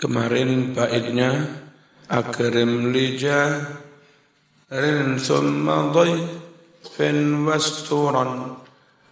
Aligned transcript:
Kemarin 0.00 0.72
baitnya 0.72 1.60
akrim 2.08 2.88
lija 2.88 3.68
rin 4.72 5.20
summa 5.20 5.92
fin 6.96 7.44
wasturan 7.44 8.56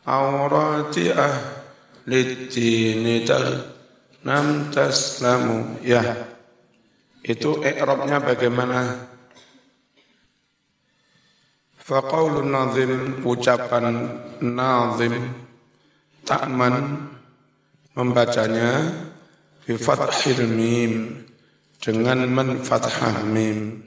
awrati 0.09 1.13
ahli 1.13 2.49
nam 4.25 4.73
taslamu 4.73 5.77
ya. 5.85 6.01
Itu 7.21 7.61
i'rabnya 7.61 8.25
bagaimana? 8.25 9.13
Faqaulun 11.77 12.49
nazim 12.49 13.21
ucapan 13.29 14.09
nazim 14.41 15.37
takman 16.25 17.09
membacanya 17.93 18.93
bi 19.69 19.77
fathil 19.77 20.49
mim. 20.49 21.13
Dengan 21.77 22.25
menfathah 22.25 23.21
mim. 23.29 23.85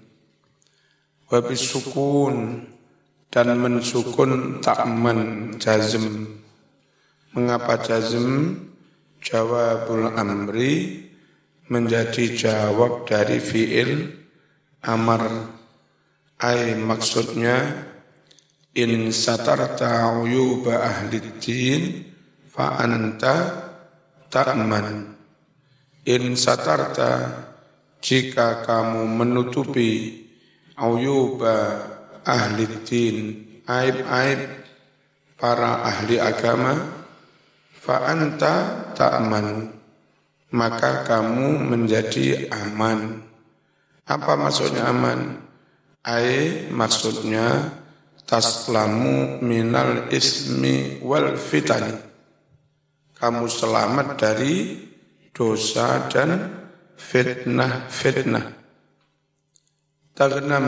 Wa 1.26 1.42
bisukun. 1.42 2.70
Dan 3.32 3.58
mensukun 3.64 4.62
takman 4.62 5.56
jazm 5.58 6.28
mengapa 7.32 7.80
jazm? 7.80 8.60
Jawabul 9.22 10.18
amri 10.18 11.08
menjadi 11.72 12.36
jawab 12.36 13.08
dari 13.08 13.40
fiil 13.40 14.12
amar. 14.84 15.48
Ay 16.42 16.74
maksudnya 16.74 17.86
in 18.74 19.14
satarta 19.14 20.10
uyuba 20.20 20.82
ahli 20.82 21.22
din 21.38 22.10
fa 22.50 22.82
anta 22.82 23.36
ta'man 24.34 25.11
in 26.06 26.34
satarta 26.34 27.44
jika 28.02 28.66
kamu 28.66 29.06
menutupi 29.06 30.24
uyuba 30.78 31.86
ahli 32.26 32.66
din 32.86 33.18
aib-aib 33.66 34.42
para 35.38 35.86
ahli 35.86 36.18
agama 36.18 36.74
fa 37.70 38.10
anta 38.10 38.54
ta'man 38.98 39.70
maka 40.52 41.06
kamu 41.06 41.70
menjadi 41.70 42.50
aman 42.50 43.22
apa 44.10 44.34
maksudnya 44.36 44.90
aman 44.90 45.38
ai 46.02 46.66
maksudnya 46.74 47.78
taslamu 48.32 49.44
minal 49.44 50.08
ismi 50.08 51.04
wal 51.04 51.36
fitani. 51.36 52.00
Kamu 53.20 53.44
selamat 53.52 54.08
dari 54.16 54.80
dosa 55.32 56.12
dan 56.12 56.62
fitnah-fitnah. 57.00 58.46
Tagnam 60.12 60.66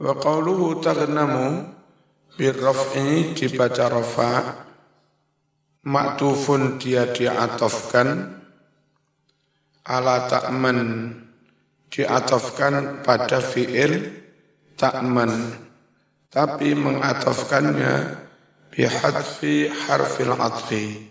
wa 0.00 0.12
qawluhu 0.18 0.80
tagnamu 0.82 1.68
birraf'i 2.34 3.36
dibaca 3.36 3.86
rafa. 3.92 4.32
Maktufun 5.88 6.76
dia 6.76 7.08
diatofkan. 7.08 8.36
Ala 9.88 10.28
ta'man 10.28 11.08
diatofkan 11.88 13.00
pada 13.00 13.40
fi'il 13.40 14.12
ta'man. 14.76 15.32
Tapi 16.28 16.76
mengatafkannya 16.76 18.20
bihadfi 18.68 19.72
harfil 19.72 20.36
atfi 20.36 21.07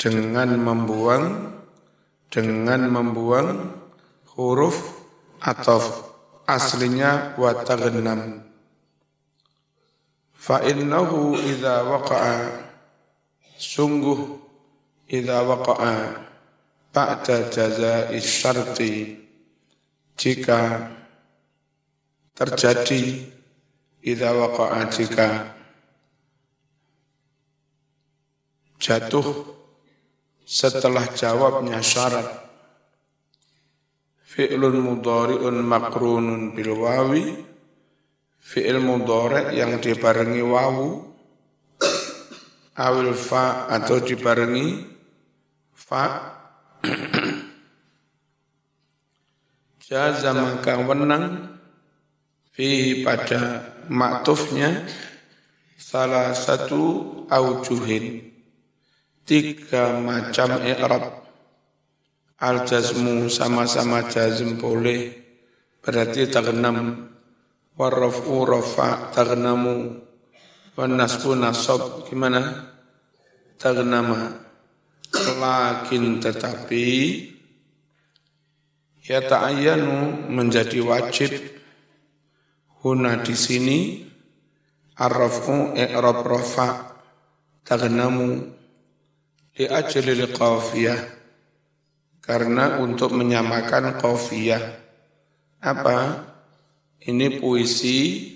dengan 0.00 0.56
membuang 0.56 1.52
dengan 2.32 2.80
membuang 2.88 3.48
huruf 4.32 4.80
ataf. 5.44 6.08
Aslinya 6.50 7.38
wa 7.38 7.54
taghnam 7.62 8.42
fa 10.34 10.58
innahu 10.66 11.38
idza 11.38 11.86
waqa'a. 11.86 12.66
Sungguh 13.54 14.18
idza 15.06 15.46
waqa'a 15.46 15.94
ba'da 16.90 17.36
jazaa'i 17.54 18.18
syarti. 18.18 19.14
Jika 20.18 20.90
terjadi 22.34 23.30
Idza 24.00 24.32
waqa'a 24.32 24.88
jika 24.88 25.28
jatuh 28.80 29.28
setelah 30.50 31.06
jawabnya 31.14 31.78
syarat. 31.78 32.26
Fi'lun 34.26 34.82
mudhari'un 34.82 35.62
makrunun 35.62 36.58
bil 36.58 36.74
wawi. 36.74 37.38
Fi'il 38.42 38.82
mudhari' 38.82 39.54
yang 39.54 39.78
dibarengi 39.78 40.42
wawu. 40.42 41.06
Awil 42.74 43.14
fa 43.14 43.70
atau 43.70 44.02
dibarengi 44.02 44.90
fa. 45.70 46.34
Jaza 49.86 50.30
maka 50.34 50.78
wenang 50.82 51.50
fihi 52.54 53.02
pada 53.02 53.74
maktufnya 53.90 54.86
salah 55.74 56.30
satu 56.30 57.26
aujuhin 57.26 58.29
tiga 59.24 59.98
macam 60.00 60.60
i'rab. 60.64 61.04
Al 62.40 62.64
jazmu 62.64 63.28
sama-sama 63.28 64.08
jazm 64.08 64.56
boleh. 64.56 65.12
Berarti 65.80 66.28
tagnam 66.28 67.08
warrafu 67.76 68.44
rafa 68.44 69.12
tagnamu 69.16 69.96
wan 70.76 70.92
nasbu 70.96 71.36
nasab 71.36 72.04
gimana? 72.08 72.72
Tagnama 73.60 74.40
lakin 75.40 76.20
tetapi 76.20 76.86
ya 79.04 79.20
ta'ayyanu 79.24 80.28
menjadi 80.32 80.80
wajib. 80.84 81.32
Huna 82.80 83.20
di 83.20 83.36
sini 83.36 84.08
arrafu 84.96 85.76
i'rab 85.76 86.24
rafa 86.24 86.96
tagnamu 87.64 88.59
li 89.56 89.64
ajli 89.66 90.14
qafiyah 90.30 91.00
karena 92.20 92.78
untuk 92.78 93.14
menyamakan 93.16 93.96
qafiyah. 93.98 94.62
Apa? 95.60 96.26
Ini 97.00 97.40
puisi 97.40 98.30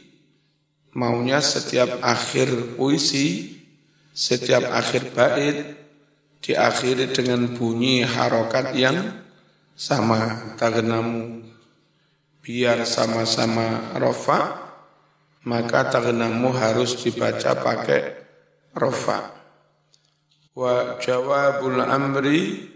maunya 0.97 1.45
setiap 1.45 2.01
akhir 2.01 2.79
puisi 2.79 3.55
setiap 4.15 4.71
akhir 4.71 5.11
bait 5.11 5.59
diakhiri 6.39 7.11
dengan 7.11 7.51
bunyi 7.51 8.07
harokat 8.07 8.79
yang 8.79 9.27
sama 9.75 10.55
tagnamu 10.55 11.43
biar 12.39 12.87
sama-sama 12.87 13.99
rofa, 13.99 14.63
maka 15.43 15.91
tagnamu 15.91 16.55
harus 16.55 16.95
dibaca 17.03 17.59
pakai 17.59 18.23
rofa. 18.77 19.34
Wa 20.55 21.03
jawabul 21.03 21.83
amri 21.83 22.71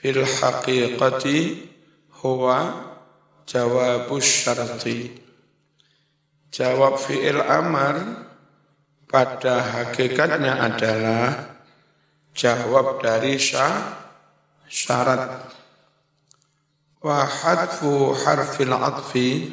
fil 0.00 0.24
haqiqati 0.24 1.68
huwa 2.24 2.88
jawabus 3.44 4.24
syarti. 4.24 5.12
Jawab 6.52 7.00
fi'il 7.00 7.40
amar 7.40 7.96
pada 9.08 9.60
hakikatnya 9.60 10.56
adalah 10.56 11.52
jawab 12.32 13.00
dari 13.04 13.36
syarat 14.68 15.52
Wa 17.02 17.26
hadfu 17.26 18.14
harfil 18.14 18.70
atfi 18.70 19.50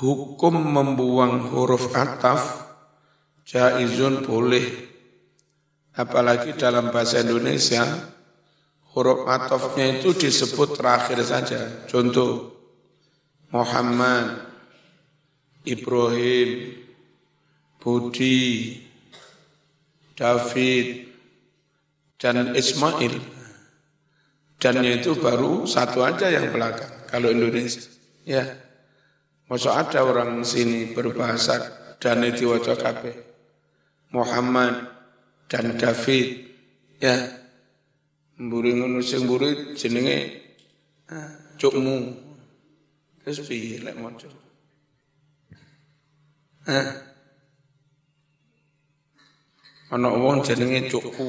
hukum 0.00 0.56
membuang 0.56 1.52
huruf 1.52 1.92
ataf 1.92 2.72
jaizun 3.44 4.24
boleh 4.24 4.85
apalagi 5.96 6.52
dalam 6.54 6.92
bahasa 6.92 7.24
Indonesia 7.24 7.82
huruf 8.92 9.24
atafnya 9.24 9.98
itu 9.98 10.12
disebut 10.12 10.76
terakhir 10.76 11.18
saja. 11.24 11.88
Contoh 11.88 12.52
Muhammad 13.50 14.44
Ibrahim 15.64 16.76
Budi 17.80 18.80
David 20.16 20.86
dan 22.20 22.52
Ismail. 22.56 23.14
Dannya 24.56 25.04
itu 25.04 25.12
baru 25.20 25.68
satu 25.68 26.00
aja 26.00 26.32
yang 26.32 26.48
belakang 26.48 27.08
kalau 27.12 27.28
Indonesia. 27.28 27.84
Ya 28.24 28.66
Masa 29.46 29.78
ada 29.78 30.02
orang 30.02 30.42
sini 30.42 30.90
berbahasa 30.90 31.62
dan 32.02 32.18
itu 32.26 32.50
wajah 32.50 32.98
Muhammad 34.10 34.95
dan 35.46 35.78
David 35.78 36.26
ya 36.98 37.36
Mburi 38.36 38.76
ngono 38.76 39.00
sing 39.00 39.24
mburi 39.24 39.72
jenenge 39.80 40.16
ah, 41.08 41.56
cukmu. 41.56 41.96
Terus 43.24 43.48
piye 43.48 43.80
lek 43.80 43.96
maca? 43.96 44.28
Hah? 46.68 46.86
Ana 49.88 50.12
wong 50.12 50.44
jenenge 50.44 50.92
cukku. 50.92 51.28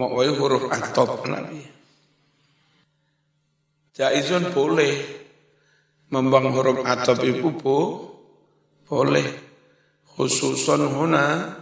Mau 0.00 0.16
wae 0.16 0.32
huruf 0.32 0.72
atop 0.72 1.28
nabi. 1.28 1.60
Jaizun 3.92 4.48
boleh 4.56 4.96
membang 6.08 6.48
huruf 6.56 6.80
atop 6.88 7.20
itu 7.20 7.52
bu, 7.52 7.76
boleh 8.88 9.28
khususon 10.16 10.88
huna 10.88 11.60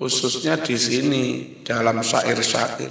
khususnya 0.00 0.56
di 0.56 0.80
sini 0.80 1.24
dalam 1.60 2.00
syair-syair. 2.00 2.88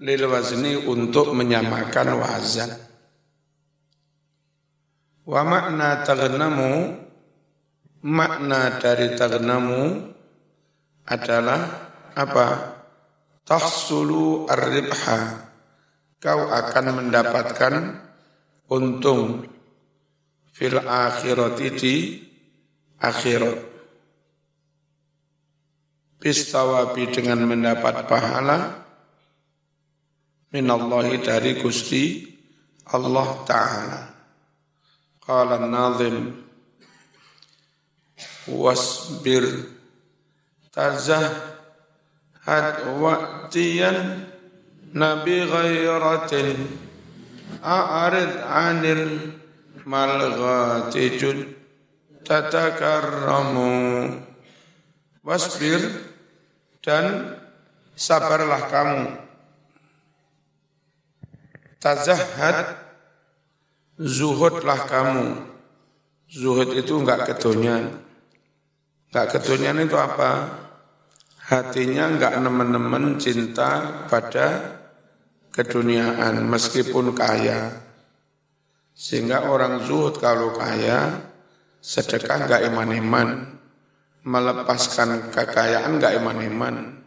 Lil 0.00 0.24
wazni 0.24 0.72
untuk 0.88 1.36
menyamakan 1.36 2.16
wazan. 2.16 2.72
Wa 5.28 5.44
makna 5.44 6.00
taghnamu 6.00 6.96
makna 8.08 8.80
dari 8.80 9.20
taghnamu 9.20 10.00
adalah 11.04 11.60
apa? 12.16 12.48
Tahsulu 13.44 14.48
ar-ribha. 14.48 15.44
Kau 16.16 16.48
akan 16.48 16.86
mendapatkan 17.04 17.74
untung 18.72 19.44
fil 20.56 20.80
akhirati 20.80 21.68
di 21.76 21.94
akhirat 22.98 23.75
bistawabi 26.20 27.12
dengan 27.12 27.44
mendapat 27.44 28.08
pahala 28.08 28.86
minallahi 30.52 31.20
dari 31.20 31.60
Gusti 31.60 32.24
Allah 32.88 33.28
Ta'ala. 33.44 34.00
Qala 35.26 35.58
nazim 35.66 36.46
wasbir 38.46 39.74
had 42.46 42.76
wa'tiyan 43.00 44.28
nabi 44.94 45.36
ghairatin 45.48 46.68
a'rid 47.64 48.34
anil 48.44 49.34
malghatijun 49.82 51.56
tatakarramu 52.22 53.72
wasbir 55.26 55.82
dan 56.86 57.34
sabarlah 57.98 58.70
kamu. 58.70 59.02
Tazahad 61.82 62.78
zuhudlah 63.98 64.86
kamu. 64.86 65.26
Zuhud 66.30 66.74
itu 66.74 66.94
enggak 66.98 67.34
kedonyan 67.34 68.02
enggak 69.10 69.38
kedonyan 69.38 69.82
itu 69.82 69.94
apa? 69.98 70.62
Hatinya 71.46 72.10
enggak 72.10 72.34
nemen-nemen 72.42 73.18
cinta 73.22 74.02
pada 74.10 74.78
keduniaan 75.54 76.42
meskipun 76.46 77.14
kaya. 77.14 77.82
Sehingga 78.90 79.46
orang 79.46 79.86
zuhud 79.86 80.18
kalau 80.18 80.54
kaya 80.58 81.22
sedekah 81.78 82.46
enggak 82.46 82.62
iman-iman 82.74 83.55
melepaskan 84.26 85.30
kekayaan 85.30 86.02
nggak 86.02 86.18
iman-iman. 86.18 86.98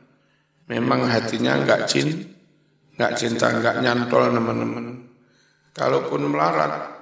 Memang 0.72 1.12
hatinya 1.12 1.60
nggak 1.60 1.82
cin, 1.92 2.08
nggak 2.96 3.14
cinta, 3.20 3.52
nggak 3.52 3.84
nyantol 3.84 4.32
teman-teman. 4.32 4.86
Kalaupun 5.76 6.32
melarat 6.32 6.96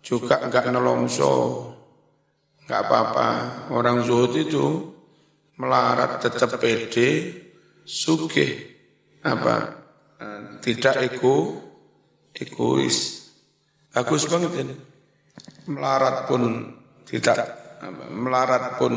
juga 0.00 0.40
nggak 0.40 0.72
nelongso, 0.72 1.34
nggak 2.64 2.80
apa-apa. 2.80 3.28
Orang 3.76 4.00
zuhud 4.06 4.32
itu 4.38 4.94
melarat 5.60 6.22
tetap 6.22 6.56
pede, 6.56 7.08
suge, 7.84 8.48
apa, 9.20 9.56
tidak 10.64 11.12
ego, 11.12 11.60
egois. 12.32 13.28
Bagus 13.92 14.24
banget 14.30 14.52
ini. 14.64 14.76
Melarat 15.68 16.30
pun 16.30 16.70
tidak, 17.04 17.38
melarat 18.14 18.78
pun 18.80 18.94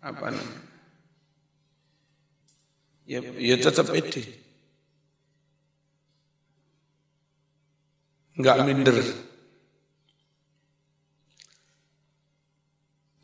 apa 0.00 0.26
namanya? 0.32 0.70
Ya, 3.10 3.20
ya 3.20 3.56
tetap 3.58 3.90
ide. 3.90 4.22
Enggak 8.38 8.56
minder. 8.64 8.96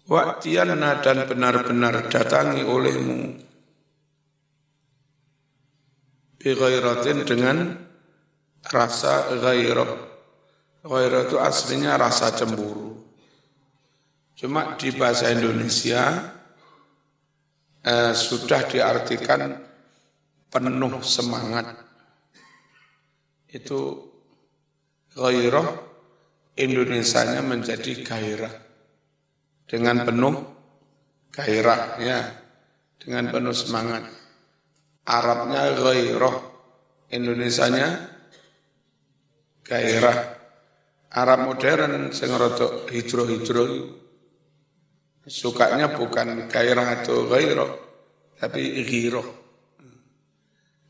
Waktiana 0.06 1.02
dan 1.02 1.26
benar-benar 1.26 2.06
datangi 2.06 2.62
olehmu 2.62 3.43
Bighairatin 6.46 7.26
dengan 7.26 7.75
rasa 8.70 9.34
gairah. 9.34 9.99
Gairah 10.87 11.26
itu 11.26 11.43
aslinya 11.43 11.99
rasa 11.99 12.31
cemburu. 12.31 13.02
Cuma 14.38 14.79
di 14.79 14.94
bahasa 14.94 15.26
Indonesia 15.34 16.36
eh, 17.87 18.12
sudah 18.12 18.67
diartikan 18.67 19.55
penuh 20.50 20.94
semangat. 21.06 21.79
Itu 23.47 24.03
gairah 25.15 25.87
Indonesianya 26.56 27.44
menjadi 27.44 27.93
gairah 28.03 28.55
dengan 29.69 30.03
penuh 30.09 30.35
gairah 31.31 32.00
ya 32.00 32.21
dengan 32.99 33.31
penuh 33.31 33.55
semangat. 33.55 34.09
Arabnya 35.06 35.77
gairah 35.79 36.37
Indonesianya 37.12 37.89
gairah. 39.62 40.19
Arab 41.17 41.49
modern 41.49 42.12
sing 42.12 42.29
rada 42.29 42.85
hijro-hijro 42.93 43.65
Sukanya 45.26 45.90
bukan 45.90 46.46
gairah 46.46 47.02
atau 47.02 47.26
gairah, 47.26 47.75
tapi 48.38 48.87
ghirah. 48.87 49.26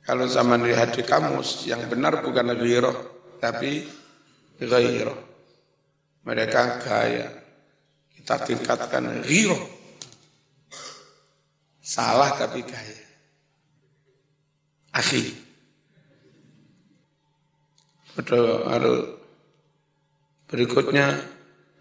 Kalau 0.04 0.28
zaman 0.28 0.60
lihat 0.60 0.92
di 0.92 1.00
kamus, 1.00 1.64
yang 1.64 1.88
benar 1.88 2.20
bukan 2.20 2.52
ghirah, 2.52 2.92
tapi 3.40 3.88
gairah. 4.61 5.16
Mereka 6.28 6.62
gaya. 6.84 7.32
Kita 8.12 8.44
tingkatkan 8.44 9.25
ghirah. 9.25 9.62
Salah 11.80 12.37
tapi 12.37 12.61
gaya. 12.61 13.00
Akhi. 14.92 15.32
Berikutnya 20.46 21.25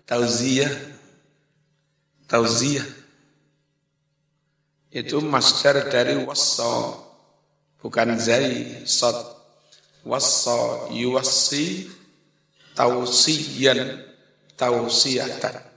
tauziyah 0.08 0.95
tauziyah. 2.29 2.88
Itu 4.96 5.20
masdar 5.20 5.91
dari 5.91 6.15
wassa. 6.24 7.03
Bukan 7.82 8.17
zai 8.17 8.82
sad 8.89 9.13
wassa 10.01 10.89
yuwassi 10.89 11.86
tausiyan 12.74 14.01
tausiyatan 14.58 15.75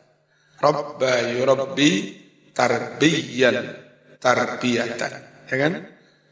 rabba 0.63 1.35
yurabbi 1.35 2.17
tarbiyan 2.53 3.57
tarbiyatan. 4.19 5.13
Ya 5.49 5.57
kan? 5.57 5.75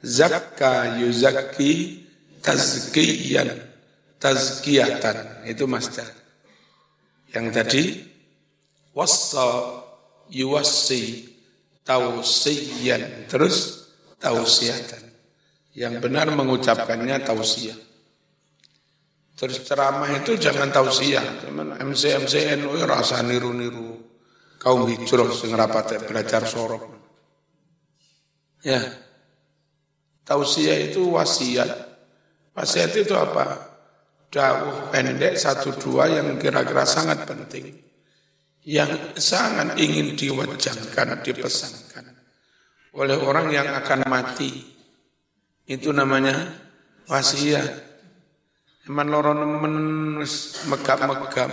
Zakka 0.02 1.00
yuzakki 1.00 2.04
tazkiyan 2.42 3.48
tazkiyatan. 4.18 5.46
Itu 5.48 5.70
masdar. 5.70 6.10
Yang 7.32 7.46
tadi 7.54 7.84
wassa 8.92 9.82
yuwassi 10.30 11.36
tausiyan. 11.86 13.30
Terus 13.30 13.86
tausiatan. 14.18 15.04
Yang 15.76 15.94
benar 16.02 16.32
mengucapkannya 16.32 17.20
tausiah. 17.22 17.76
Terus 19.36 19.60
ceramah 19.68 20.08
itu 20.16 20.40
jangan 20.40 20.72
tausiah. 20.72 21.44
Cuman 21.44 21.76
MC 21.76 22.16
MC 22.24 22.56
NU 22.56 22.72
rasa 22.88 23.20
niru-niru. 23.20 24.00
Kaum 24.56 24.88
hijrah 24.88 25.28
sing 25.36 25.52
rapat 25.52 26.00
belajar 26.08 26.42
sorok. 26.48 26.96
Ya. 28.64 28.80
Tausiah 30.24 30.80
itu 30.80 31.12
wasiat. 31.12 31.70
Wasiat 32.56 32.96
itu 32.96 33.12
apa? 33.12 33.76
Dawuh 34.32 34.90
pendek 34.90 35.38
satu 35.38 35.76
dua 35.76 36.10
yang 36.10 36.34
kira-kira 36.40 36.82
sangat 36.82 37.28
penting 37.28 37.85
yang 38.66 39.14
sangat 39.14 39.78
ingin 39.78 40.18
diwajibkan, 40.18 41.22
dipesankan 41.22 42.06
oleh 42.98 43.16
orang 43.22 43.54
yang 43.54 43.70
akan 43.70 44.10
mati. 44.10 44.50
Itu 45.66 45.94
namanya 45.94 46.34
wasiat. 47.06 47.86
Eman 48.86 49.06
loro 49.10 49.34
nemen 49.34 49.74
megap-megap. 50.70 51.50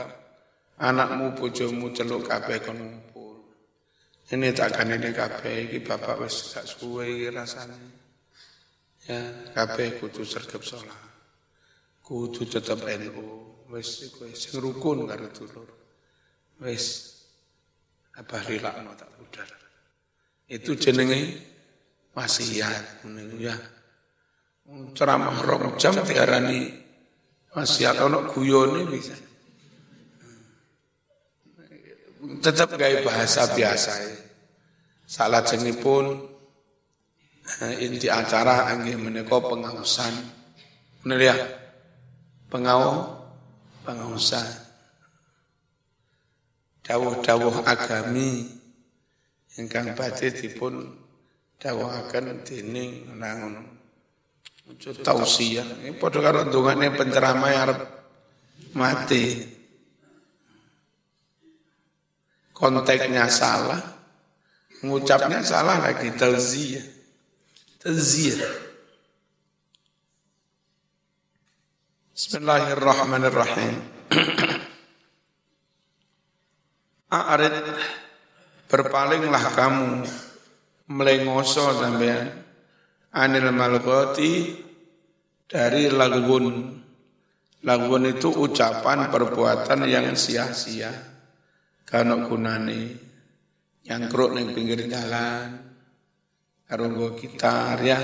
Anakmu, 0.74 1.38
bojomu 1.38 1.94
celuk 1.94 2.26
kabeh 2.26 2.58
kon 2.66 2.78
ngumpul. 2.82 3.46
Ini 4.34 4.50
takkan 4.58 4.90
ini 4.90 5.14
kabeh 5.14 5.70
iki 5.70 5.86
bapak 5.86 6.18
wis 6.18 6.50
gak 6.50 6.66
suwe 6.66 7.30
rasane. 7.30 7.78
Ya, 9.06 9.22
kabeh 9.54 10.02
kudu 10.02 10.26
sergap 10.26 10.66
sholat. 10.66 10.98
Kudu 12.02 12.50
tetep 12.50 12.82
NU. 12.82 13.26
Wis 13.70 14.10
iku 14.10 14.30
sing 14.34 14.62
rukun 14.62 15.06
karo 15.06 15.30
dulur. 15.34 15.83
Wis 16.62 17.14
apa 18.14 18.46
rilakno 18.46 18.94
tak 18.94 19.10
budal. 19.18 19.50
Itu 20.46 20.78
jenenge 20.78 21.42
wasiat 22.14 23.06
ngono 23.06 23.38
ya. 23.42 23.56
Ceramah 24.94 25.44
rong 25.44 25.76
jam 25.76 25.98
diarani 26.06 26.72
wasiat 27.52 27.98
ono 28.00 28.30
guyone 28.30 28.82
bisa. 28.88 29.18
Tetap 32.24 32.80
gaya 32.80 33.04
bahasa 33.04 33.52
biasa. 33.52 33.94
Salah 35.04 35.44
pun 35.84 36.06
eh, 37.44 37.84
inti 37.84 38.08
acara 38.08 38.72
angin 38.72 39.04
menika 39.04 39.38
pengausan. 39.44 40.14
Benar 41.04 41.20
ya? 41.20 41.36
Pengau 42.48 43.12
pengausan. 43.84 44.73
Dawuh-dawuh 46.84 47.64
agami 47.64 48.52
ingkang 49.56 49.96
badhe 49.96 50.36
dipun 50.36 50.84
dawuhaken 51.56 52.44
dening 52.44 53.08
nangun 53.16 53.64
tausiah. 55.00 55.64
Ini 55.84 55.96
padha 55.96 56.20
karo 56.20 56.44
ndongane 56.48 56.92
penceramah 56.92 57.52
arep 57.56 57.80
mati. 58.76 59.26
Konteksnya 62.54 63.28
salah, 63.28 63.82
ngucapnya 64.84 65.40
salah 65.44 65.84
lagi 65.84 66.12
tauziyah. 66.16 66.86
Tauziyah. 67.82 68.52
Bismillahirrahmanirrahim. 72.14 73.74
A'rid 77.14 77.54
berpalinglah 78.66 79.54
kamu 79.54 80.02
melengoso 80.90 81.70
sampean 81.78 82.34
anil 83.14 83.54
malgoti 83.54 84.58
dari 85.46 85.94
lagun. 85.94 86.82
Lagun 87.64 88.04
itu 88.10 88.34
ucapan 88.34 89.14
perbuatan 89.14 89.86
yang 89.86 90.18
sia-sia. 90.18 90.92
Kano 91.86 92.26
gunane 92.26 92.82
yang 93.86 94.10
keruk 94.10 94.34
neng 94.34 94.52
pinggir 94.52 94.84
jalan. 94.90 95.62
Karo 96.66 97.14
gitar 97.14 97.78
ya. 97.86 98.02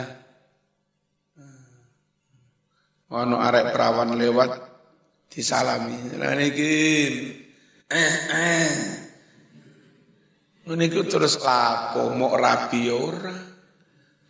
Ono 3.10 3.36
arek 3.42 3.74
perawan 3.74 4.14
lewat 4.14 4.52
disalami. 5.34 6.14
Lah 6.14 6.38
eh 7.90 8.16
eh. 8.30 8.72
Niku 10.70 11.02
terus 11.10 11.42
lapo 11.42 12.14
mau 12.14 12.38
rapi 12.38 12.80
ya 12.86 12.94
ora. 12.94 13.36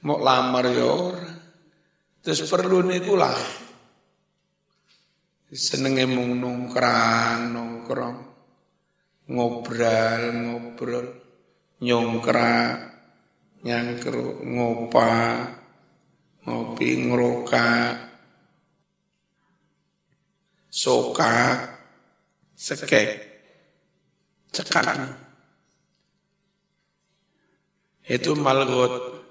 Mau 0.08 0.18
lamar 0.24 0.66
ya 0.72 0.88
ora. 0.88 1.32
Terus 2.24 2.48
perlu 2.48 2.88
niku 2.88 3.20
lah. 3.20 3.36
Senenge 5.52 6.08
mung 6.08 6.40
nongkrang, 6.40 7.52
nongkrong. 7.52 8.18
Ngobrol, 9.30 10.24
ngobrol. 10.32 11.08
Nyongkrak, 11.80 12.76
nyangkruk, 13.64 14.44
ngopa, 14.44 15.16
ngopi, 16.44 16.90
ngerokak 17.08 18.10
soka, 20.70 21.36
sekek, 22.56 23.29
cekak. 24.52 25.18
Itu 28.10 28.34
malgot, 28.34 29.22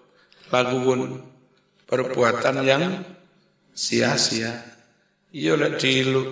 laguun, 0.54 1.18
perbuatan 1.88 2.56
yang 2.62 3.02
sia-sia. 3.74 4.54
Iya 5.34 5.60
lah 5.60 5.76
dilu 5.76 6.24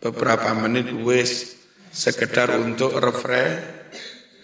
beberapa 0.00 0.56
menit 0.56 0.88
wes 1.04 1.58
sekedar 1.92 2.54
untuk 2.56 2.96
refresh, 2.96 3.60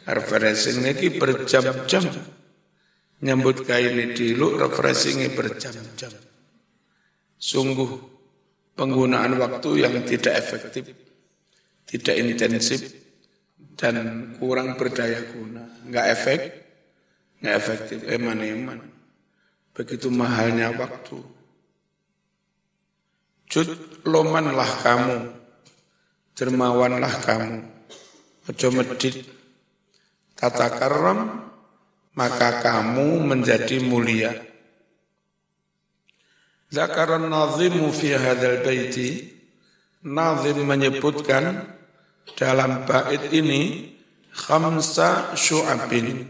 refreshing 0.08 0.82
ini 0.82 1.08
berjam-jam. 1.16 2.04
Nyambut 3.22 3.62
kain 3.62 3.94
ini 3.94 4.18
dilu 4.18 4.58
refreshingnya 4.58 5.30
berjam-jam. 5.30 6.12
Sungguh 7.38 7.90
penggunaan 8.74 9.38
waktu 9.38 9.70
yang 9.82 9.94
tidak 10.02 10.42
efektif, 10.42 10.90
tidak 11.86 12.14
intensif, 12.18 13.01
dan 13.78 14.36
kurang 14.36 14.76
berdaya 14.76 15.20
guna. 15.32 15.64
Enggak 15.86 16.06
efek, 16.12 16.40
enggak 17.40 17.54
efektif, 17.58 17.98
eman-eman. 18.06 18.80
Begitu 19.72 20.12
mahalnya 20.12 20.72
waktu. 20.76 21.18
Jud 23.52 23.68
lomanlah 24.08 24.72
kamu, 24.80 25.16
dermawanlah 26.32 27.14
kamu, 27.20 27.60
ojo 28.48 28.68
medit, 28.72 29.28
tata 30.32 30.72
karam, 30.72 31.52
maka 32.16 32.64
kamu 32.64 33.20
menjadi 33.28 33.76
mulia 33.84 34.32
Zakaran 36.72 37.28
nazimu 37.28 37.92
fi 37.92 38.16
hadal 38.16 38.64
baiti, 38.64 39.28
nazim 40.00 40.64
menyebutkan 40.64 41.68
dalam 42.38 42.86
bait 42.88 43.32
ini 43.32 43.92
khamsa 44.32 45.36
syu'abin, 45.38 46.26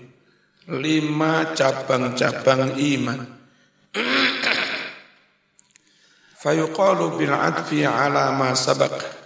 lima 0.69 1.53
cabang-cabang 1.57 2.77
iman. 2.77 3.21
Fayuqalu 6.43 7.23
bil 7.23 7.35
adfi 7.35 7.87
ala 7.87 8.35
ma 8.35 8.53
sabak. 8.57 9.23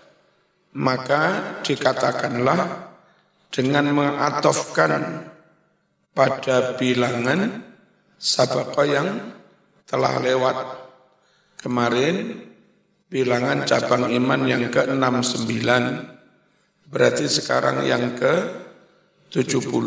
Maka 0.77 1.57
dikatakanlah 1.65 2.93
dengan 3.49 3.89
mengatofkan 3.97 5.25
pada 6.13 6.77
bilangan 6.77 7.65
sabaka 8.21 8.85
yang 8.85 9.33
telah 9.89 10.21
lewat 10.21 10.87
Kemarin 11.67 12.47
bilangan 13.11 13.65
cabang 13.65 14.07
iman 14.13 14.47
yang 14.47 14.71
ke-69, 14.71 15.67
berarti 16.87 17.27
sekarang 17.27 17.83
yang 17.87 18.15
ke-70. 18.15 19.87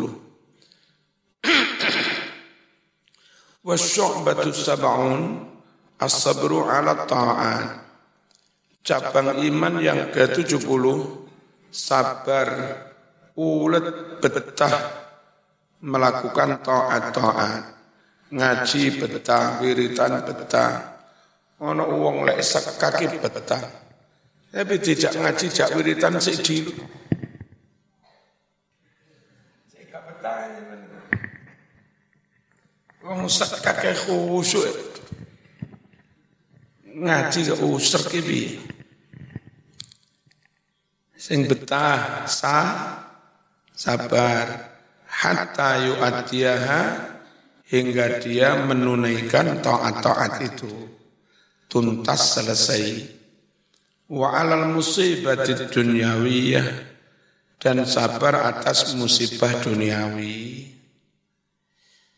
Wasyu'batu 3.60 4.50
sab'un 4.52 5.20
as-sabru 6.00 6.64
ala 6.64 7.04
ta'at. 7.04 7.64
Cabang 8.80 9.36
iman 9.44 9.76
yang 9.84 10.08
ke-70, 10.08 10.84
sabar, 11.68 12.48
ulet, 13.36 14.16
betah, 14.24 14.76
melakukan 15.84 16.64
ta'at-ta'at. 16.64 17.62
Ngaji 18.30 18.82
betah, 18.96 19.60
wiritan 19.60 20.24
betah, 20.24 20.90
Ono 21.60 21.84
uang 21.92 22.24
lek 22.24 22.40
kaki 22.80 23.20
betah. 23.20 23.60
Tapi 24.50 24.74
tidak 24.82 25.14
ngaji 25.14 25.46
jak 25.46 25.70
wiritan 25.78 26.18
sik 26.18 26.42
dulu. 26.42 26.74
Sik 29.70 29.94
betah 29.94 30.50
Wong 33.06 33.30
sak 33.30 33.62
kaki 33.62 33.94
khusyuk. 33.94 34.90
Ngaji 36.90 37.40
ke 37.46 37.54
usir 37.62 38.02
ki 38.10 38.20
piye? 38.20 38.58
Sing 41.14 41.46
betah 41.46 42.26
sa 42.26 42.58
sabar 43.70 44.46
hatta 45.06 45.70
yu'atiyaha 45.86 46.82
hingga 47.70 48.18
dia 48.18 48.58
menunaikan 48.66 49.62
taat-taat 49.62 50.42
itu 50.42 50.90
tuntas 51.70 52.34
selesai. 52.34 53.19
Wa 54.10 54.34
alal 54.42 54.74
musibati 54.74 55.54
dunyawiyah 55.70 56.66
dan 57.60 57.86
sabar 57.86 58.42
atas 58.42 58.96
musibah 58.98 59.60
duniawi. 59.62 60.66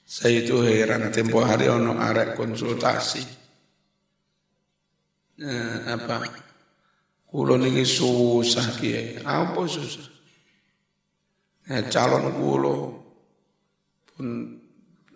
Saya 0.06 0.44
itu 0.44 0.62
heran 0.62 1.10
tempo 1.12 1.42
hari 1.42 1.66
ono 1.68 1.98
arek 1.98 2.38
konsultasi. 2.38 3.24
Eh, 5.42 5.78
apa? 5.88 6.22
Kulo 7.26 7.58
niki 7.58 7.82
susah 7.82 8.76
kiai. 8.78 9.18
Apa 9.24 9.66
susah? 9.66 10.06
Ya, 11.66 11.80
calon 11.88 12.28
kulo 12.38 12.76
pun 14.12 14.26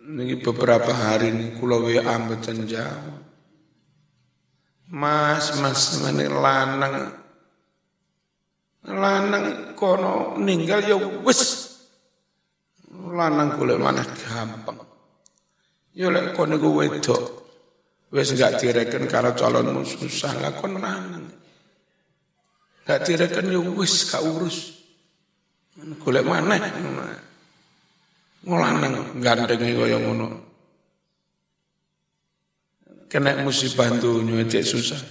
niki 0.01 0.41
beberapa 0.43 0.91
hari 0.91 1.29
ini 1.31 1.45
kulo 1.55 1.87
WA 1.87 2.15
mboten 2.17 2.67
jawab. 2.67 3.26
Mas, 4.87 5.59
mas, 5.59 5.99
ini 5.99 6.31
lanang 6.31 7.11
lanang 8.87 9.75
kono 9.75 10.39
ninggal 10.39 10.79
ya 10.79 10.95
wis. 11.27 11.75
Lanang 12.95 13.59
golek 13.59 13.83
mana 13.83 13.99
gampang. 14.07 14.79
Ya 15.91 16.07
lek 16.07 16.31
kono 16.31 16.55
ku 16.55 16.79
wedok. 16.79 17.23
Wis 18.15 18.31
gak 18.39 18.63
direken 18.63 19.11
karo 19.11 19.35
calonmu 19.35 19.83
susah. 19.83 20.31
Lah 20.39 20.55
kon 20.55 20.79
lanang 20.79 21.27
gak 22.87 23.03
direken 23.03 23.51
ya 23.51 23.59
wis 23.59 24.07
gak 24.07 24.23
urus. 24.23 24.71
Golek 25.99 26.23
mana 26.23 26.55
ngolanang 28.47 29.19
gandeng 29.19 29.59
kaya 29.59 29.99
ngono 29.99 30.46
kena 33.07 33.39
musibah 33.43 33.91
dunya 33.97 34.43
cek 34.43 34.63
susah 34.63 35.01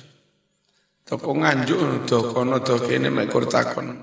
Toko 1.06 1.38
nganjuk 1.38 2.02
do 2.02 2.34
kono 2.34 2.58
do 2.58 2.82
kene 2.82 3.14
mek 3.14 3.30
takon. 3.46 3.94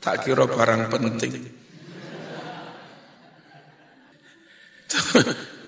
Tak 0.00 0.24
kira 0.24 0.48
barang 0.48 0.88
penting. 0.88 1.36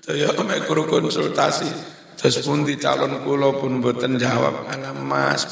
Saya 0.03 0.33
mek 0.41 0.65
konsultasi 0.65 1.69
terus 2.17 2.41
pun 2.41 2.65
di 2.65 2.73
calon 2.81 3.21
kula 3.21 3.53
pun 3.53 3.85
mboten 3.85 4.17
jawab 4.17 4.65
ala 4.65 4.97
Mas. 4.97 5.45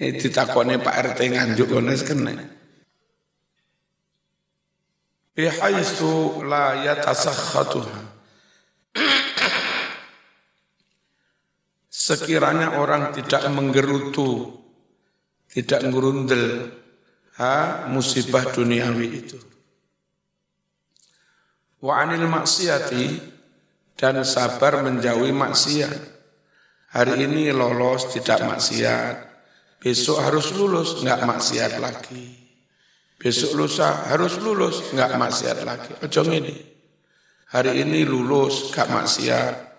Ini 0.00 0.16
ditakoni 0.16 0.80
Pak 0.80 0.96
RT 1.12 1.20
nganjuk 1.36 1.68
kono 1.68 1.92
kena. 1.92 2.32
Bihaisu 5.36 6.40
la 6.48 6.80
yatasakhatuha 6.80 8.12
sekiranya 12.02 12.82
orang 12.82 13.14
tidak 13.14 13.46
menggerutu, 13.54 14.58
tidak 15.46 15.86
ngerundel 15.86 16.74
ha, 17.38 17.86
musibah 17.86 18.42
duniawi 18.50 19.06
itu. 19.22 19.38
Wa 21.78 22.02
anil 22.02 22.26
maksiati 22.26 23.06
dan 23.94 24.26
sabar 24.26 24.82
menjauhi 24.82 25.30
maksiat. 25.30 26.10
Hari 26.92 27.24
ini 27.24 27.54
lolos 27.54 28.10
tidak 28.12 28.44
maksiat, 28.44 29.16
besok 29.78 30.26
harus 30.26 30.50
lulus 30.58 31.00
nggak 31.00 31.22
maksiat 31.24 31.78
lagi. 31.78 32.42
Besok 33.16 33.54
lusa 33.54 34.10
harus 34.10 34.42
lulus 34.42 34.90
nggak 34.90 35.14
maksiat 35.14 35.58
lagi. 35.62 35.94
Ojo 36.02 36.20
ini. 36.26 36.52
Hari 37.54 37.80
ini 37.80 38.02
lulus 38.02 38.74
nggak 38.74 38.88
maksiat, 38.90 39.71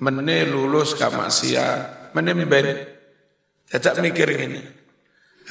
Mene 0.00 0.48
lulus 0.48 0.96
gak 0.96 1.12
maksiat, 1.12 2.12
mene 2.16 2.32
ben. 2.48 2.66
Tetap 3.68 4.00
mikir 4.00 4.32
gini. 4.32 4.64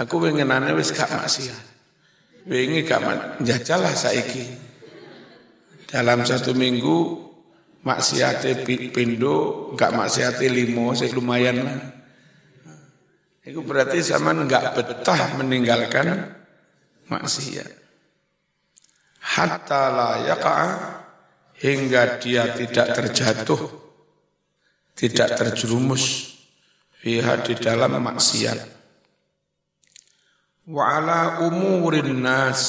Aku 0.02 0.18
pengen 0.18 0.50
ane 0.50 0.74
wis 0.74 0.90
gak 0.90 1.08
maksiat. 1.14 1.64
Wingi 2.50 2.82
gak 2.82 3.46
jajalah 3.46 3.94
saiki. 3.94 4.42
Dalam 5.86 6.26
satu 6.26 6.58
minggu 6.58 7.30
maksiate 7.86 8.66
pindo, 8.90 9.70
gak 9.78 9.94
maksiate 9.94 10.50
limo, 10.50 10.98
saya 10.98 11.14
lumayan 11.14 11.58
lah. 11.62 11.80
Itu 13.46 13.62
berarti 13.62 14.02
zaman 14.02 14.50
gak 14.50 14.74
betah 14.74 15.38
meninggalkan 15.38 16.26
maksiat. 17.06 17.70
Hatta 19.20 19.84
la 19.94 20.10
hingga 21.60 22.18
dia 22.18 22.50
tidak 22.56 22.88
terjatuh 22.98 23.89
tidak 25.00 25.40
terjerumus 25.40 26.36
fiha 27.00 27.40
di 27.40 27.56
dalam 27.56 27.96
maksiat. 28.04 28.60
Wa 30.68 31.00
ala 31.00 31.22
umurin 31.48 32.20
nas 32.20 32.62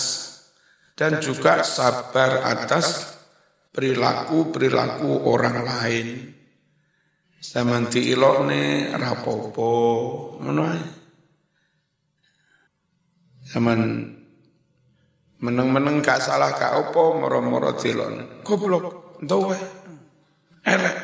dan 0.94 1.18
juga 1.18 1.66
sabar 1.66 2.46
atas 2.46 3.18
perilaku-perilaku 3.74 5.26
orang 5.26 5.58
lain. 5.66 6.08
Samanti 7.40 8.12
ilokne 8.12 8.94
rapopo 8.94 9.72
ngono 10.44 10.64
Zaman 13.50 13.80
meneng-meneng 15.42 16.04
gak 16.04 16.22
salah 16.22 16.54
gak 16.54 16.78
opo 16.78 17.18
moro-moro 17.18 17.74
dilokne. 17.74 18.46
Goblok, 18.46 19.18
ndowe. 19.24 19.56
Elek, 20.62 20.96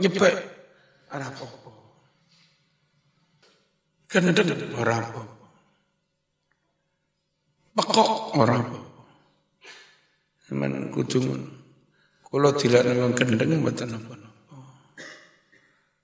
nyepek 0.00 0.53
ora 1.14 1.26
apa-apa. 1.30 1.70
Gendeng 4.10 4.50
ora 4.74 4.94
apa-apa. 4.98 5.46
Pekok 7.74 8.10
ora 8.38 8.54
apa-apa. 8.58 8.80
Men 10.54 10.90
kudu 10.90 11.18
ngono. 11.22 11.48
Kula 12.26 12.50
dilakne 12.58 12.98
wong 12.98 13.14
gendeng 13.14 13.62
mboten 13.62 13.94
apa-apa. 13.94 14.30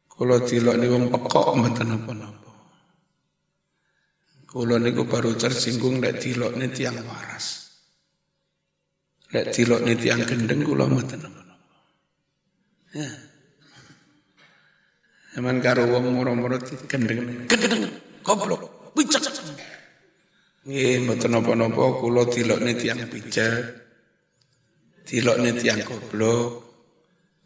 Kula 0.06 0.36
dilakne 0.46 0.86
wong 0.86 1.04
pekok 1.10 1.46
mboten 1.58 1.90
apa-apa. 1.90 2.52
Kula 4.50 4.78
niku 4.78 5.06
baru 5.06 5.34
tersinggung 5.34 5.98
nek 5.98 6.22
dilokne 6.22 6.70
tiang 6.70 6.98
waras. 7.02 7.46
Nek 9.34 9.54
dilokne 9.54 9.94
tiang 9.98 10.22
gendeng 10.22 10.62
kula 10.62 10.86
mboten 10.86 11.18
apa-apa. 11.22 11.56
Ya. 12.94 13.29
Zaman 15.30 15.62
karo 15.62 15.86
wong 15.86 16.10
moro-moro 16.10 16.58
gendeng. 16.90 17.46
Gendeng, 17.46 17.86
goblok, 18.26 18.92
pijak. 18.98 19.22
Nggih, 20.66 21.06
mboten 21.06 21.30
napa-napa 21.32 21.84
kula 22.02 22.22
dilokne 22.28 22.72
tiyang 22.76 23.06
pijak. 23.08 23.64
Dilokne 25.06 25.50
tiyang 25.54 25.80
goblok. 25.86 26.70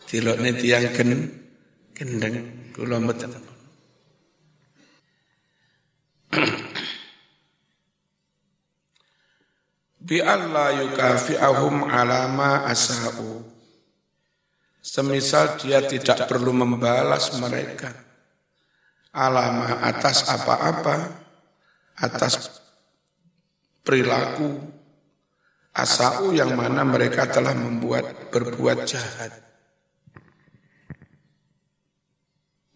Dilokne 0.08 0.50
tiyang 0.56 0.84
gen 0.96 1.10
gendeng 1.94 2.36
kula 2.74 2.98
mboten 2.98 3.30
bi 10.04 10.20
Allah 10.20 10.84
yukafi'ahum 10.84 11.88
alama 11.88 12.68
asa'u 12.68 13.40
Semisal 14.84 15.56
dia 15.64 15.80
tidak 15.80 16.28
perlu 16.28 16.52
membalas 16.52 17.32
mereka 17.40 17.88
alama 19.16 19.80
atas 19.80 20.28
apa-apa, 20.28 21.08
atas 22.04 22.60
perilaku 23.80 24.60
asau 25.72 26.36
yang 26.36 26.52
mana 26.52 26.84
mereka 26.84 27.24
telah 27.32 27.56
membuat 27.56 28.28
berbuat 28.28 28.84
jahat. 28.84 29.32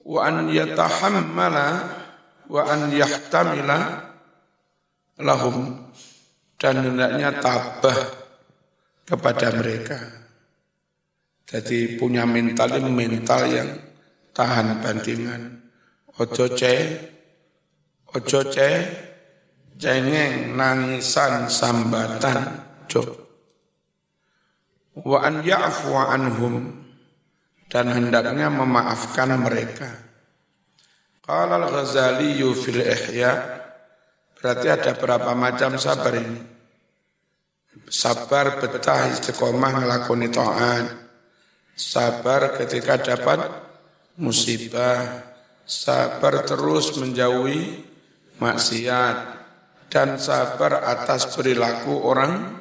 Wa 0.01 0.33
an 0.33 0.49
yatahammala 0.49 1.68
wa 2.49 2.62
an 2.73 2.88
yahtamila 2.88 4.09
lahum 5.21 5.92
dan 6.57 6.81
hendaknya 6.81 7.37
tabah 7.37 7.99
kepada 9.05 9.53
mereka 9.53 10.18
jadi 11.49 11.97
punya 11.97 12.29
mental 12.29 12.77
mental 12.93 13.43
yang 13.49 13.71
tahan 14.37 14.85
bandingan. 14.85 15.65
Ojo 16.21 16.45
ce, 16.53 16.77
ojo 18.13 18.41
ce, 18.53 18.71
cengeng, 19.81 20.53
nangisan, 20.53 21.49
sambatan, 21.49 22.69
jo. 22.85 23.01
Wa 24.93 25.25
an 25.25 25.41
ya'fu 25.41 25.95
anhum 25.97 26.85
dan 27.73 27.97
hendaknya 27.97 28.53
memaafkan 28.53 29.33
mereka. 29.41 29.89
Qala 31.25 31.57
al-Ghazali 31.65 32.37
fil 32.61 32.83
Ihya 32.85 33.33
berarti 34.37 34.69
ada 34.69 34.93
berapa 35.01 35.33
macam 35.33 35.81
sabar 35.81 36.13
ini? 36.13 36.41
Sabar 37.89 38.61
betah 38.61 39.17
istiqomah 39.17 39.81
ngelakoni 39.81 40.29
ta'at 40.29 41.08
sabar 41.79 42.59
ketika 42.59 42.99
dapat 42.99 43.38
musibah, 44.19 45.23
sabar 45.62 46.43
terus 46.43 46.99
menjauhi 46.99 47.87
maksiat, 48.43 49.17
dan 49.87 50.19
sabar 50.19 50.83
atas 50.85 51.31
perilaku 51.33 52.03
orang 52.03 52.59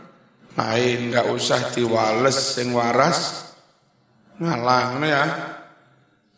lain. 0.54 1.12
Nggak 1.12 1.28
usah 1.34 1.74
diwales 1.74 2.38
sing 2.38 2.72
waras. 2.72 3.52
Ngalang 4.38 5.02
ya. 5.02 5.26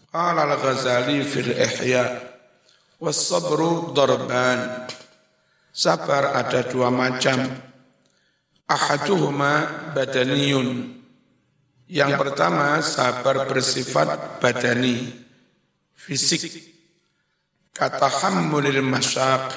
Qala 0.10 0.50
al-ghazali 0.50 1.22
fil 1.22 1.54
ihya 1.54 2.04
was-sabru 2.98 3.92
darban. 3.94 4.88
Sabar 5.70 6.34
ada 6.34 6.66
dua 6.66 6.90
macam. 6.90 7.38
Ahaduhuma 8.66 9.94
badaniyun 9.94 10.99
yang 11.90 12.22
pertama 12.22 12.78
sabar 12.86 13.50
bersifat 13.50 14.38
badani 14.38 15.10
fisik. 15.98 16.46
Kata 17.74 18.06
hammulil 18.06 18.86
masyaq 18.86 19.50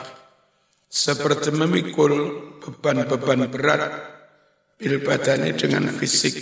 seperti 0.88 1.52
memikul 1.52 2.40
beban-beban 2.64 3.52
berat 3.52 3.82
bil 4.80 5.04
badani 5.04 5.52
dengan 5.52 5.92
fisik. 5.92 6.40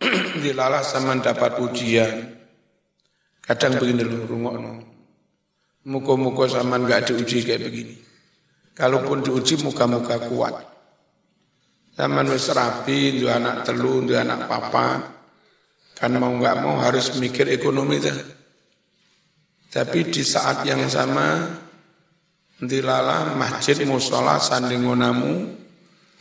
Dilalah 0.42 0.80
sama 0.80 1.20
dapat 1.20 1.60
ujian. 1.60 2.38
Kadang 3.44 3.76
begini 3.76 4.08
loh 4.08 4.24
rungokno. 4.24 4.72
Muka-muka 5.88 6.48
sama 6.48 6.80
nggak 6.80 7.12
diuji 7.12 7.44
kayak 7.44 7.60
begini. 7.64 7.96
Kalaupun 8.72 9.24
diuji 9.24 9.60
muka-muka 9.64 10.16
kuat 10.30 10.77
sama 11.98 12.22
wis 12.30 12.46
rapi 12.54 13.18
dua 13.18 13.42
anak 13.42 13.66
telu 13.66 14.06
dua 14.06 14.22
anak 14.22 14.46
papa 14.46 14.86
kan 15.98 16.14
mau 16.14 16.30
nggak 16.30 16.56
mau 16.62 16.78
harus 16.78 17.18
mikir 17.18 17.50
ekonomi 17.50 17.98
tuh 17.98 18.14
tapi 19.74 20.06
di 20.06 20.22
saat 20.22 20.62
yang 20.62 20.86
sama 20.86 21.58
dilala 22.62 23.34
masjid 23.34 23.82
musola 23.82 24.38
sandingonamu 24.38 25.58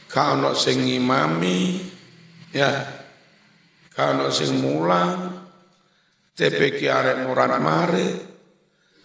kalau 0.10 0.58
sing 0.58 0.82
imami 0.82 1.78
ya 2.50 2.74
kalau 3.94 4.30
sing 4.30 4.62
mulang. 4.62 5.46
TPK 6.38 6.86
arek 6.86 7.18
murad 7.26 7.58
mare 7.58 8.08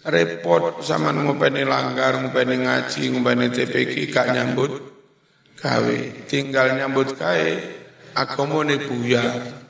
repot 0.05 0.85
sama 0.85 1.17
ngupeni 1.17 1.65
langgar 1.65 2.21
ngupeni 2.21 2.61
ngaji 2.61 3.09
ngupeni 3.09 3.49
TPK 3.49 4.13
gak 4.13 4.37
nyambut 4.37 4.92
gawe 5.63 6.27
tinggal 6.27 6.75
nyambut 6.75 7.15
kae 7.15 7.63
akomone 8.19 8.83
buyar. 8.83 9.63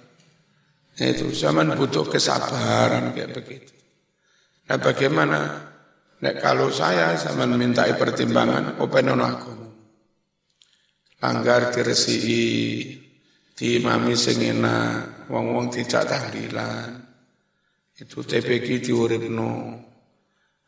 Itu 0.96 1.32
zaman 1.32 1.76
butuh 1.76 2.08
kesabaran 2.08 3.12
kayak 3.16 3.32
begitu. 3.36 3.74
Nah 4.68 4.78
bagaimana? 4.80 5.40
Nek 6.22 6.38
kalau 6.38 6.70
saya 6.70 7.18
sama 7.18 7.50
minta 7.50 7.82
pertimbangan, 7.98 8.78
open 8.78 9.10
aku 9.10 9.52
anggar 11.18 11.74
diresiki 11.74 12.44
diimami 13.58 14.14
sing 14.14 14.38
enak 14.38 15.26
wong-wong 15.26 15.74
tidak 15.74 16.06
tahlilan. 16.06 17.02
Itu 17.98 18.22
TPK 18.22 18.86
diuripno. 18.86 19.82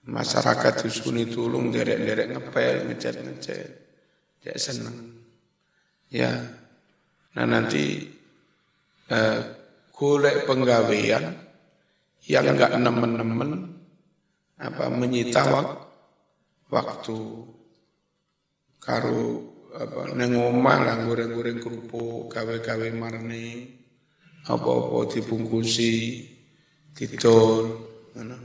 Masyarakat 0.05 0.85
disuni 0.85 1.31
tulung 1.31 1.73
derek-derek 1.73 2.35
ngepel 2.37 2.91
ngecet-ngecet 2.91 3.84
dia 4.45 4.53
seneng 4.61 5.25
ya 6.13 6.37
nah 7.33 7.49
nanti 7.49 8.05
eh, 9.09 9.41
golek 9.89 10.45
penggawean 10.45 11.33
yang 12.29 12.45
enggak 12.53 12.77
nemen-nemen 12.77 13.73
apa 14.61 14.93
menyita 14.93 15.49
waktu 16.69 17.19
karo 18.85 19.55
apa 19.75 20.15
neng 20.15 20.39
omah 20.39 20.79
lah 20.87 20.97
goreng-goreng 21.03 21.59
kerupuk, 21.59 22.31
gawe-gawe 22.31 22.89
marni, 22.95 23.75
apa-apa 24.47 25.11
dibungkusi, 25.11 26.23
didol, 26.95 27.83
ngono. 28.15 28.39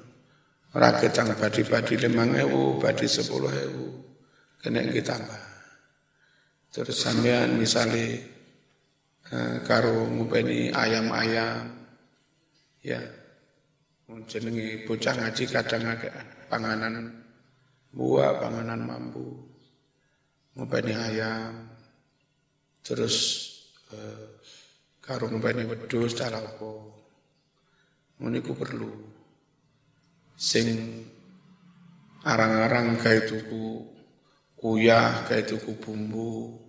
Ora 0.74 0.98
ketang 0.98 1.34
badi-badi 1.38 1.98
limang 2.02 2.34
ewu, 2.34 2.82
badi 2.82 3.06
sepuluh 3.06 3.50
ewu, 3.50 3.86
kena 4.62 4.86
kita 4.90 5.18
tambah. 5.18 5.49
Terus 6.70 6.98
sampean 7.02 7.58
misalnya 7.58 8.22
eh, 9.34 9.58
karo 9.66 10.06
ngupeni 10.06 10.70
ayam-ayam, 10.70 11.66
ya, 12.86 13.02
jenenge 14.30 14.86
bocah 14.86 15.18
ngaji 15.18 15.44
kadang 15.50 15.90
agak 15.90 16.14
panganan 16.46 17.26
buah, 17.90 18.38
panganan 18.38 18.86
mampu 18.86 19.50
ngopeni 20.54 20.94
ayam, 20.94 21.74
terus 22.86 23.16
eh, 23.90 24.38
karo 25.02 25.26
ngopeni 25.26 25.66
wedhus 25.66 26.14
apa. 26.22 26.70
Ngono 28.20 28.40
perlu. 28.54 28.92
Sing 30.40 30.68
arang-arang 32.24 33.00
gawe 33.00 33.20
tuku 33.28 33.89
uyah, 34.64 35.28
gawe 35.28 35.44
tuku 35.44 35.72
bumbu, 35.80 36.60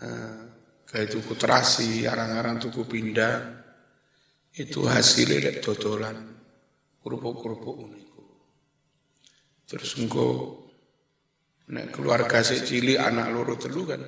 eh, 0.00 0.40
gawe 0.88 1.06
tuku 1.08 1.32
terasi, 1.36 2.04
arang-arang 2.04 2.60
tuku 2.60 2.84
pindang, 2.84 3.62
itu 4.56 4.84
hasilnya 4.84 5.48
lek 5.48 5.56
dodolan 5.64 6.16
kerupuk-kerupuk 7.00 7.76
uniku. 7.80 8.24
Terus 9.64 9.96
engkau 9.96 10.62
Nek 11.72 11.88
keluarga 11.88 12.44
si 12.44 12.60
cili 12.66 13.00
anak 13.00 13.32
loro 13.32 13.56
telu 13.56 13.82
kan. 13.88 14.02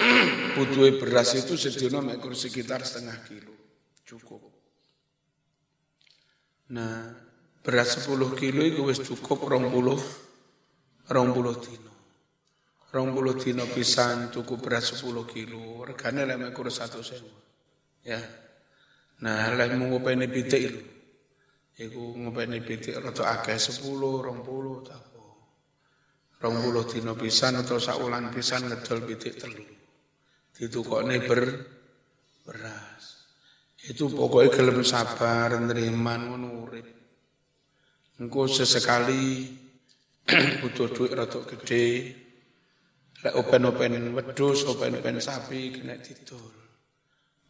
Butuh 0.58 0.98
beras 0.98 1.36
itu 1.38 1.54
sedina 1.54 2.02
mekur 2.02 2.34
sekitar 2.34 2.82
setengah 2.82 3.18
kilo. 3.22 3.54
Cukup. 4.02 4.42
Nah, 6.74 7.12
beras 7.62 8.02
10 8.02 8.34
kilo 8.34 8.66
itu 8.66 8.82
wis 8.88 8.98
cukup 9.04 9.46
rong 9.46 9.68
puluh, 9.68 10.00
rong 11.10 11.30
puluh 11.34 11.56
dino. 11.60 11.92
Rong 12.94 13.10
puluh 13.10 13.34
dino 13.36 13.66
pisan 13.66 14.30
cukup 14.30 14.70
beras 14.70 14.94
10 14.94 15.26
kilo. 15.26 15.82
Regane 15.82 16.24
lek 16.24 16.38
mekur 16.38 16.70
satu 16.70 17.02
sewa. 17.02 17.34
Ya. 18.06 18.20
Nah, 19.24 19.50
lek 19.56 19.74
mau 19.74 19.90
ngopeni 19.90 20.30
pitik 20.30 20.62
itu. 20.62 20.82
Iku 21.74 22.14
ngopeni 22.22 22.62
pitik 22.62 23.02
rada 23.02 23.34
akeh 23.34 23.58
10, 23.58 23.82
rong 24.22 24.46
puluh, 24.46 24.78
tak 24.86 25.14
rong 26.44 26.60
puluh 26.60 26.84
dino 26.84 27.16
pisan 27.16 27.56
atau 27.56 27.80
saulan 27.80 28.28
pisan 28.28 28.68
ngedol 28.68 29.00
pitik 29.08 29.40
telu. 29.40 29.64
Ditukokne 30.52 31.24
ber 31.24 31.42
beras. 32.44 33.24
Itu 33.80 34.12
pokoknya 34.12 34.52
gelem 34.52 34.80
sabar, 34.84 35.56
neriman, 35.56 36.20
ngono 36.28 36.48
urip. 36.68 36.88
Engko 38.20 38.44
sesekali 38.44 39.48
butuh 40.24 40.88
duit 40.88 41.12
rada 41.12 41.40
gede, 41.44 41.84
lek 43.20 43.34
open-open 43.36 44.16
wedhus, 44.16 44.64
open-open 44.64 45.20
sapi 45.20 45.80
kena 45.80 46.00
didol. 46.00 46.64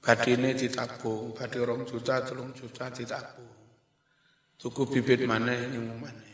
Badine 0.05 0.53
ditabung, 0.53 1.33
badi 1.33 1.59
rong 1.65 1.89
juta, 1.89 2.21
telung 2.21 2.53
juta 2.53 2.93
ditabung. 2.93 3.57
Tuku 4.61 4.85
bibit 4.91 5.25
mana 5.25 5.57
yang 5.57 5.97
mana. 5.97 6.29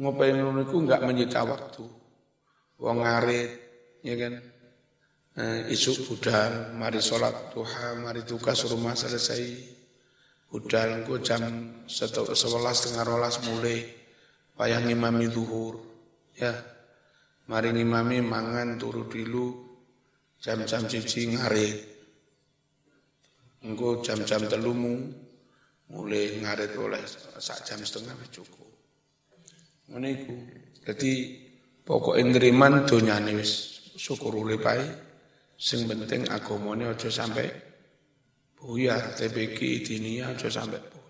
Ngopain 0.00 0.40
ngono 0.40 0.64
iku 0.64 0.80
enggak 0.80 1.04
menyita 1.04 1.44
waktu. 1.44 1.84
Wong 2.80 3.04
ngarit, 3.04 3.50
ya 4.00 4.16
kan? 4.16 4.34
Eh, 5.32 5.72
isuk 5.72 6.08
budal, 6.08 6.72
mari 6.76 7.00
sholat 7.00 7.52
duha, 7.52 8.00
mari 8.00 8.24
tugas 8.24 8.64
rumah 8.68 8.96
selesai. 8.96 9.44
Budal 10.48 11.04
engko 11.04 11.20
jam 11.20 11.44
sebelas 11.88 12.76
setengah 12.80 13.04
rolas 13.04 13.36
mulai. 13.44 14.01
Payah 14.62 14.78
ngimami 14.86 15.26
duhur. 15.26 15.74
Ya, 16.38 16.54
mari 17.50 17.74
ngimami 17.74 18.22
mangan 18.22 18.78
turu 18.78 19.10
dulu. 19.10 19.58
Jam-jam 20.38 20.86
cici 20.86 21.34
ngarit. 21.34 21.82
Engko 23.66 24.06
jam-jam 24.06 24.46
telumu 24.46 25.02
mulai 25.90 26.38
ngarit 26.38 26.78
oleh 26.78 27.02
sak 27.42 27.66
jam 27.66 27.82
setengah 27.82 28.14
cukup. 28.30 28.70
Ngono 29.90 30.06
iku. 30.06 30.34
Dadi 30.86 31.10
pokoke 31.82 32.22
nriman 32.22 32.86
donyane 32.86 33.34
wis 33.34 33.82
syukur 33.98 34.46
urip. 34.46 34.62
Sing 35.58 35.90
penting 35.90 36.30
agamane 36.30 36.86
aja 36.86 37.10
sampai 37.10 37.50
buyar, 38.54 39.10
TPK 39.18 39.58
dinia 39.82 40.30
aja 40.30 40.46
sampai. 40.46 41.01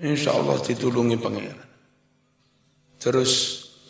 Insya 0.00 0.32
Allah 0.32 0.56
ditulungi 0.64 1.16
pangeran. 1.20 1.60
Terus 2.96 3.32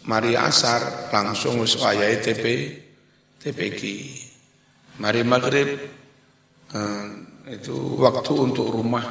mari 0.07 0.35
asar 0.35 1.11
langsung 1.15 1.63
wis 1.63 1.79
wayahe 1.79 2.19
TP 2.19 2.45
TPK. 3.39 3.83
Mari 4.99 5.23
maghrib 5.23 5.71
eh, 6.75 7.07
itu 7.51 7.77
waktu 7.99 8.33
untuk 8.37 8.75
rumah 8.75 9.07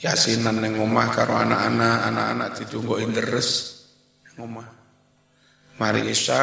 yasinan 0.00 0.60
neng 0.60 0.76
omah 0.80 1.08
karo 1.12 1.34
anak-anak, 1.34 1.96
anak-anak 2.14 2.48
ditunggu 2.62 3.02
deres 3.10 3.48
omah. 4.38 4.68
Mari 5.76 6.08
isya 6.08 6.40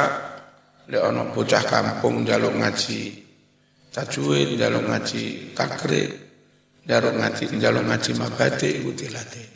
lek 0.91 0.99
ana 0.99 1.31
bocah 1.31 1.63
kampung 1.63 2.27
njaluk 2.27 2.53
ngaji 2.59 3.23
tajwid, 3.93 4.59
njaluk 4.59 4.83
ngaji 4.83 5.55
takrib, 5.55 6.11
njaluk 6.83 7.13
ngaji 7.15 7.43
njaluk 7.59 7.83
ngaji 7.87 8.11
mabadi 8.19 8.69
iku 8.83 8.91
dilatih. 8.91 9.47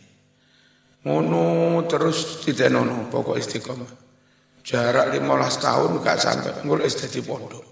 Ngono 1.08 1.44
terus 1.88 2.44
ditenono 2.44 3.08
pokok 3.08 3.40
istiqomah. 3.40 3.92
Jarak 4.68 5.16
15 5.16 5.64
tahun 5.64 5.92
gak 6.04 6.18
sampai 6.20 6.54
nguluk 6.68 6.92
di 6.92 7.22
pondok. 7.24 7.66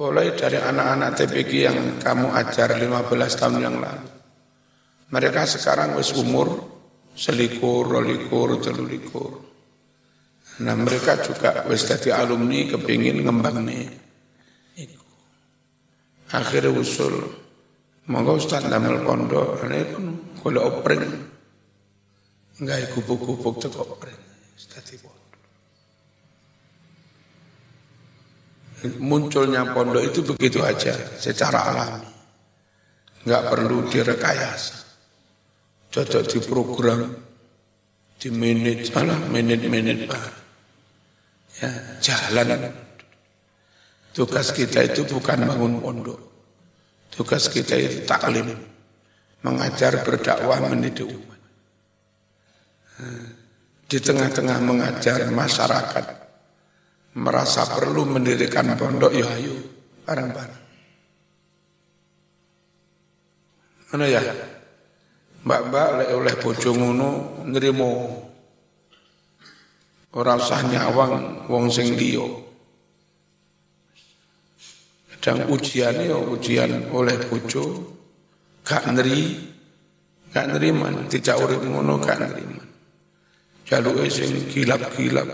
Mulai 0.00 0.32
dari 0.32 0.56
anak-anak 0.56 1.10
TPG 1.14 1.52
yang 1.68 1.78
kamu 2.00 2.32
ajar 2.32 2.74
15 2.80 3.38
tahun 3.38 3.60
yang 3.60 3.76
lalu. 3.76 4.08
Mereka 5.12 5.44
sekarang 5.44 6.00
wis 6.00 6.16
umur 6.16 6.48
selikur, 7.12 7.84
rolikur, 7.84 8.56
telulikur. 8.64 9.32
Nah 10.64 10.72
mereka 10.72 11.20
juga 11.20 11.68
wis 11.68 11.84
dadi 11.84 12.08
alumni 12.08 12.64
kepingin 12.72 13.20
ngembang 13.20 13.60
nih. 13.68 13.88
Akhirnya 16.32 16.72
usul, 16.72 17.28
monggo 18.10 18.38
Ustaz 18.38 18.66
damel 18.66 19.02
pondok, 19.06 19.62
ini 19.66 19.82
pun 19.90 20.04
kalau 20.42 20.82
opering, 20.82 21.04
enggak 22.58 22.90
tuh 22.96 23.82
opering, 23.82 24.20
dadi 24.70 24.94
pondok. 24.98 25.20
Munculnya 28.98 29.62
pondok 29.70 30.02
itu 30.02 30.20
begitu 30.34 30.58
aja, 30.66 30.94
secara 31.14 31.70
alami. 31.70 32.10
Enggak 33.22 33.42
perlu 33.54 33.86
direkayasa. 33.86 34.82
Cocok 35.92 36.24
di 36.26 36.38
program, 36.42 37.00
di 38.18 38.28
menit, 38.32 38.88
salah 38.88 39.20
menit-menit 39.28 40.08
baru 40.08 40.42
ya, 41.60 41.70
jalan. 42.00 42.72
Tugas 44.12 44.52
kita 44.52 44.84
itu 44.84 45.08
bukan 45.08 45.48
bangun 45.48 45.80
pondok. 45.80 46.31
Tugas 47.12 47.52
kita 47.52 47.76
itu 47.76 48.08
taklim. 48.08 48.56
Mengajar, 49.44 50.00
berdakwah, 50.00 50.58
mendidik 50.64 51.12
umat. 51.12 51.40
Di 53.84 53.98
tengah-tengah 54.00 54.58
mengajar 54.64 55.28
masyarakat. 55.28 56.06
Merasa 57.12 57.68
perlu 57.68 58.08
mendirikan 58.08 58.72
pondok, 58.80 59.12
ya 59.12 59.28
ayo, 59.36 59.52
bareng-bareng. 60.08 60.62
Mana 63.92 64.06
ya? 64.08 64.24
Mbak-mbak 65.44 66.16
oleh 66.16 66.34
bojo 66.40 66.70
ngono 66.72 67.10
nrimo 67.44 67.92
Ora 70.12 70.36
usah 70.36 70.60
nyawang 70.68 71.48
wong 71.48 71.72
sing 71.72 71.96
liya. 71.96 72.51
Kadang 75.22 75.54
ujian 75.54 75.94
ya 76.02 76.18
ujian 76.18 76.90
oleh 76.90 77.14
bojo 77.30 77.62
gak 78.66 78.90
neri 78.90 79.38
gak 80.34 80.50
neriman 80.50 81.06
tidak 81.06 81.38
urip 81.38 81.62
ngono 81.62 82.02
gak 82.02 82.26
neriman. 82.26 82.66
Jaluke 83.62 84.10
sing 84.10 84.50
gilap-gilap 84.50 85.30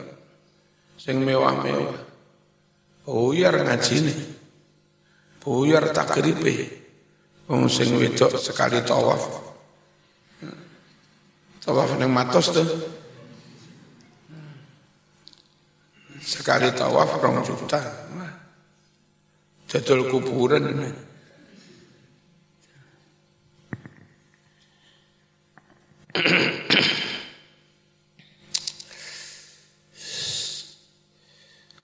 sing 1.00 1.24
mewah-mewah. 1.24 2.04
Buyar 3.08 3.64
ngajine. 3.64 4.12
Buyar 5.40 5.88
takribe. 5.96 6.68
Wong 7.48 7.64
sing 7.72 7.96
wedok 7.96 8.36
sekali 8.36 8.84
tawaf. 8.84 9.24
Tawaf 11.64 11.96
ning 11.96 12.12
matos 12.12 12.52
tuh. 12.52 12.68
Sekali 16.20 16.68
tawaf 16.76 17.16
rong 17.24 17.40
juta. 17.40 17.80
Jadul 19.68 20.08
kuburan. 20.08 20.64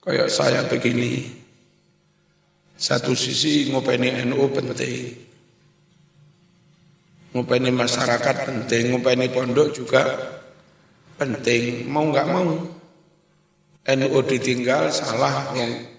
Kayak 0.01 0.29
saya 0.33 0.65
begini, 0.65 1.29
satu 2.73 3.13
sisi 3.13 3.69
ngopeni 3.69 4.17
NU 4.29 4.49
penting, 4.49 5.17
ngopeni 7.37 7.69
masyarakat 7.69 8.49
penting, 8.49 8.97
ngopeni 8.97 9.29
pondok 9.29 9.73
juga 9.77 10.01
penting, 11.21 11.85
mau 11.85 12.09
nggak 12.09 12.27
mau. 12.33 12.49
NU 13.85 14.17
ditinggal 14.25 14.89
salah 14.89 15.53
yang 15.53 15.94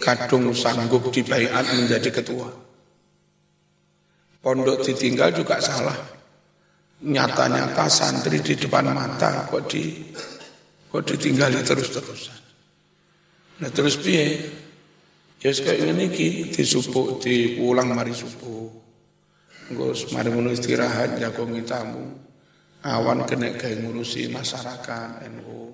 kadung 0.00 0.56
sanggup 0.56 1.12
dibaiat 1.12 1.76
menjadi 1.76 2.08
ketua. 2.08 2.48
Pondok 4.40 4.80
ditinggal 4.80 5.36
juga 5.36 5.60
salah. 5.60 5.96
Nyata-nyata 7.00 7.88
santri 7.92 8.40
di 8.40 8.56
depan 8.56 8.92
mata 8.92 9.44
kok 9.48 9.68
di 9.68 10.00
kok 10.88 11.04
ditinggali 11.04 11.60
terus-terusan. 11.60 12.40
Nah 13.60 13.70
terus 13.72 14.00
piye? 14.00 14.40
Ya 15.40 15.52
kayak 15.52 15.96
ini 15.96 16.12
ki 16.12 16.28
disubuh 16.52 17.16
diulang 17.20 17.92
mari 17.96 18.12
subuh. 18.12 18.68
Gus 19.72 20.12
mari 20.12 20.28
ngono 20.28 20.52
istirahat 20.52 21.16
jagongi 21.20 21.64
tamu. 21.64 22.04
Awan 22.84 23.24
kena 23.28 23.52
kayak 23.56 23.84
ngurusi 23.84 24.28
masyarakat 24.32 25.24
NU. 25.36 25.72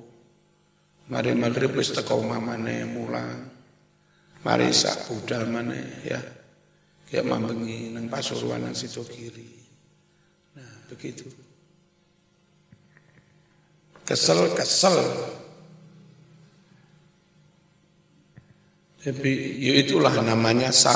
Mari 1.10 1.34
maghrib 1.38 1.74
wis 1.74 1.94
teko 1.94 2.22
mamane 2.22 2.86
mulang. 2.86 3.55
Mari 4.46 4.70
sak 4.70 5.10
budal 5.10 5.50
mana 5.50 5.74
ya. 6.06 6.22
Kayak 7.10 7.26
mambengi 7.26 7.90
nang 7.90 8.06
Pasuruan 8.06 8.62
nang 8.62 8.78
situ 8.78 9.02
kiri. 9.02 9.50
Nah, 10.54 10.86
begitu. 10.86 11.26
Kesel, 14.06 14.54
kesel. 14.54 14.94
Tapi 19.02 19.30
ya 19.62 19.82
itulah 19.82 20.14
namanya 20.22 20.70
sa, 20.70 20.94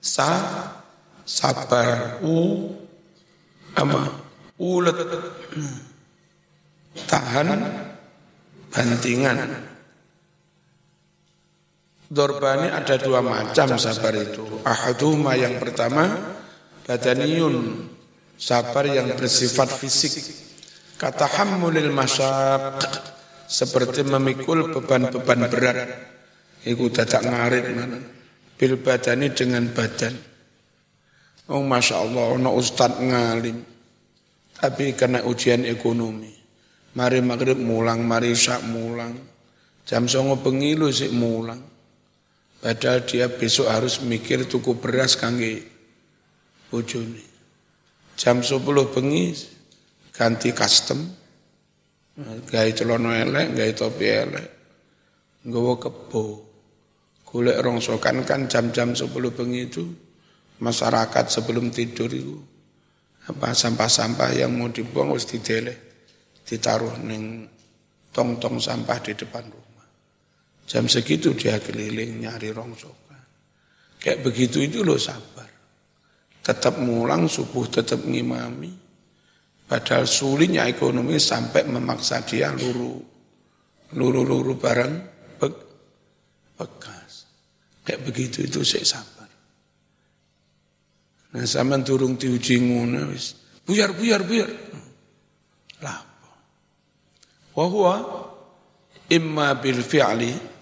sa, 0.00 0.28
sabar, 1.24 2.20
u, 2.24 2.64
ama, 3.76 4.08
ulet, 4.56 4.96
tahan, 7.08 7.60
bantingan. 8.72 9.67
Dorbani 12.08 12.72
ada 12.72 12.96
dua 12.96 13.20
macam 13.20 13.76
sabar 13.76 14.16
itu. 14.16 14.64
Ahaduma 14.64 15.36
yang 15.36 15.60
pertama, 15.60 16.08
badaniyun, 16.88 17.84
sabar 18.40 18.88
yang 18.88 19.12
bersifat 19.12 19.68
fisik. 19.68 20.16
Kata 20.96 21.28
hamulil 21.28 21.92
masyaq, 21.92 22.80
seperti 23.44 24.08
memikul 24.08 24.72
beban-beban 24.72 25.52
berat. 25.52 25.78
Iku 26.64 26.88
dadak 26.88 27.28
ngarit 27.28 27.66
mana. 27.76 28.00
Bil 28.56 28.80
badani 28.80 29.28
dengan 29.30 29.68
badan. 29.70 30.16
Oh 31.52 31.60
Masya 31.60 31.94
Allah, 32.02 32.40
no 32.40 32.56
ustad 32.56 32.98
ngalim. 32.98 33.62
Tapi 34.58 34.96
kena 34.96 35.22
ujian 35.28 35.62
ekonomi. 35.68 36.34
Mari 36.98 37.20
maghrib 37.22 37.60
mulang, 37.60 38.02
mari 38.02 38.34
syak 38.34 38.64
mulang. 38.66 39.14
Jam 39.86 40.10
songo 40.10 40.40
pengilu 40.40 40.90
sih 40.90 41.12
mulang. 41.14 41.67
Padahal 42.58 43.06
dia 43.06 43.30
besok 43.30 43.70
harus 43.70 44.02
mikir 44.02 44.50
tuku 44.50 44.82
beras 44.82 45.14
kangge 45.14 45.62
bojone. 46.74 47.22
Jam 48.18 48.42
10 48.42 48.58
bengi 48.90 49.30
ganti 50.10 50.50
custom. 50.50 50.98
Gawe 52.18 52.70
celana 52.74 53.22
elek, 53.22 53.54
gawe 53.54 53.72
topi 53.78 54.06
elek. 54.10 54.48
Nggawa 55.46 55.74
kebo. 55.78 56.24
Golek 57.22 57.60
rongsokan 57.62 58.26
kan 58.26 58.50
jam-jam 58.50 58.90
10 58.96 59.06
bengi 59.12 59.70
itu 59.70 59.84
masyarakat 60.58 61.24
sebelum 61.30 61.70
tidur 61.70 62.10
itu 62.10 62.40
apa 63.28 63.52
sampah-sampah 63.52 64.32
yang 64.32 64.56
mau 64.56 64.72
dibuang 64.72 65.12
harus 65.12 65.28
dideleh 65.28 65.76
ditaruh 66.48 66.96
neng 67.04 67.44
tong-tong 68.08 68.56
sampah 68.56 68.98
di 69.04 69.12
depan 69.12 69.44
rumah. 69.44 69.67
Jam 70.68 70.84
segitu 70.84 71.32
dia 71.32 71.56
keliling 71.56 72.20
nyari 72.20 72.52
rongsokan. 72.52 73.24
Kayak 73.96 74.20
begitu 74.20 74.60
itu 74.60 74.84
lo 74.84 75.00
sabar. 75.00 75.48
Tetap 76.44 76.76
mulang 76.84 77.24
subuh, 77.24 77.64
tetap 77.72 78.04
ngimami. 78.04 78.68
Padahal 79.64 80.04
sulitnya 80.04 80.68
ekonomi 80.68 81.16
sampai 81.16 81.64
memaksa 81.64 82.20
dia 82.24 82.52
luru. 82.52 83.00
Luru-luru 83.96 84.60
barang 84.60 84.92
be 85.40 85.48
bekas. 86.60 87.24
Kayak 87.88 88.04
begitu 88.04 88.44
itu 88.44 88.60
saya 88.60 88.84
sabar. 88.84 89.28
Nah 91.32 91.44
sama 91.48 91.80
turung 91.80 92.20
diuji 92.20 92.60
ngono. 92.60 93.08
Buyar, 93.64 93.96
buyar, 93.96 94.20
buyar. 94.24 94.52
Wahwa 97.58 97.94
imma 99.10 99.58
bil 99.58 99.82
fi'li 99.82 100.57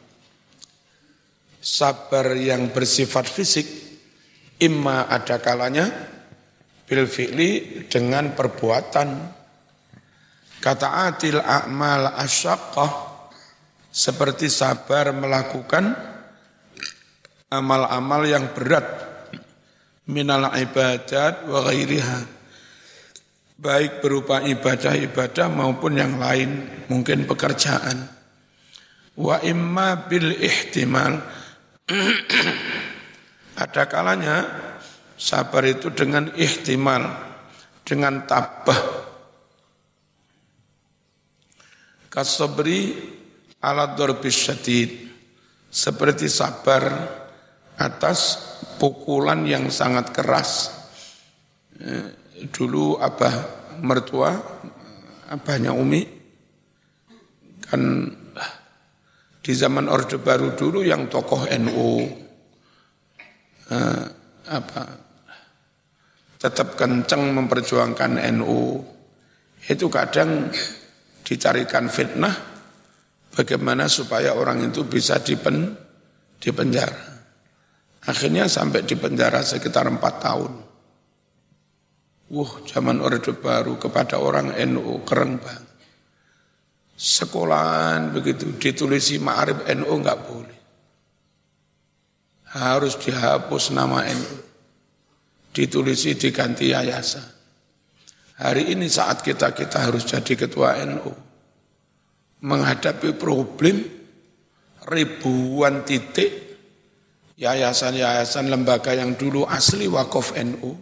sabar 1.67 2.39
yang 2.39 2.71
bersifat 2.71 3.27
fisik 3.27 3.67
imma 4.63 5.11
ada 5.11 5.43
kalanya 5.43 5.91
bil 6.87 7.11
fi'li 7.11 7.83
dengan 7.91 8.39
perbuatan. 8.39 9.35
Kata 10.63 11.11
atil 11.11 11.43
a'mal 11.43 12.15
asyaqqah 12.23 12.91
seperti 13.91 14.47
sabar 14.47 15.11
melakukan 15.11 15.91
amal-amal 17.51 18.23
yang 18.23 18.55
berat 18.55 18.87
minal 20.07 20.47
ibadat 20.55 21.51
wa 21.51 21.67
ghairiha 21.67 22.19
baik 23.57 24.05
berupa 24.05 24.45
ibadah-ibadah 24.45 25.49
maupun 25.51 25.99
yang 25.99 26.21
lain 26.21 26.63
mungkin 26.93 27.27
pekerjaan. 27.27 28.07
Wa 29.17 29.41
imma 29.41 30.07
bil 30.07 30.37
ihtimal 30.37 31.25
ada 33.63 33.83
kalanya 33.87 34.37
sabar 35.15 35.63
itu 35.63 35.95
dengan 35.95 36.35
ihtimal 36.35 37.07
dengan 37.87 38.27
tabah. 38.27 39.07
Kasabri 42.11 42.99
ala 43.63 43.95
darbis 43.95 44.35
syadid. 44.35 44.91
Seperti 45.71 46.27
sabar 46.27 46.89
atas 47.79 48.41
pukulan 48.83 49.47
yang 49.47 49.71
sangat 49.71 50.11
keras. 50.11 50.73
Eh, 51.77 52.41
dulu 52.51 52.99
abah 52.99 53.35
mertua 53.79 54.33
abahnya 55.29 55.77
Umi 55.77 56.03
kan 57.69 57.83
di 59.47 59.55
zaman 59.55 59.87
Orde 59.87 60.19
Baru 60.19 60.59
dulu 60.59 60.83
yang 60.83 61.07
tokoh 61.07 61.47
NU 61.63 62.03
eh, 63.71 64.05
apa 64.51 64.83
tetap 66.35 66.75
kencang 66.75 67.31
memperjuangkan 67.31 68.27
NU 68.35 68.83
itu 69.71 69.87
kadang 69.87 70.51
dicarikan 71.23 71.87
fitnah 71.87 72.35
bagaimana 73.31 73.87
supaya 73.87 74.35
orang 74.35 74.67
itu 74.67 74.83
bisa 74.83 75.23
dipen 75.23 75.79
dipenjara. 76.43 77.15
Akhirnya 78.07 78.51
sampai 78.51 78.83
di 78.83 78.99
penjara 78.99 79.47
sekitar 79.47 79.87
empat 79.87 80.15
tahun. 80.23 80.53
Wah, 82.35 82.53
zaman 82.67 82.99
Orde 82.99 83.31
Baru 83.39 83.79
kepada 83.79 84.19
orang 84.19 84.59
NU 84.59 85.07
keren 85.07 85.39
banget 85.39 85.76
sekolahan 86.97 88.09
begitu 88.11 88.57
ditulisi 88.57 89.21
ma'arif 89.21 89.69
NU 89.77 89.93
enggak 89.93 90.19
boleh. 90.25 90.61
Harus 92.57 92.97
dihapus 92.97 93.77
nama 93.77 94.09
NU. 94.09 94.37
Ditulisi 95.53 96.17
diganti 96.17 96.73
yayasan. 96.73 97.37
Hari 98.41 98.73
ini 98.73 98.89
saat 98.89 99.21
kita-kita 99.21 99.89
harus 99.89 100.09
jadi 100.09 100.33
ketua 100.37 100.81
NU. 100.89 101.13
Menghadapi 102.45 103.17
problem 103.17 103.81
ribuan 104.89 105.85
titik 105.85 106.33
yayasan-yayasan 107.37 108.49
lembaga 108.49 108.97
yang 108.97 109.17
dulu 109.17 109.45
asli 109.45 109.89
wakaf 109.89 110.37
NU 110.41 110.73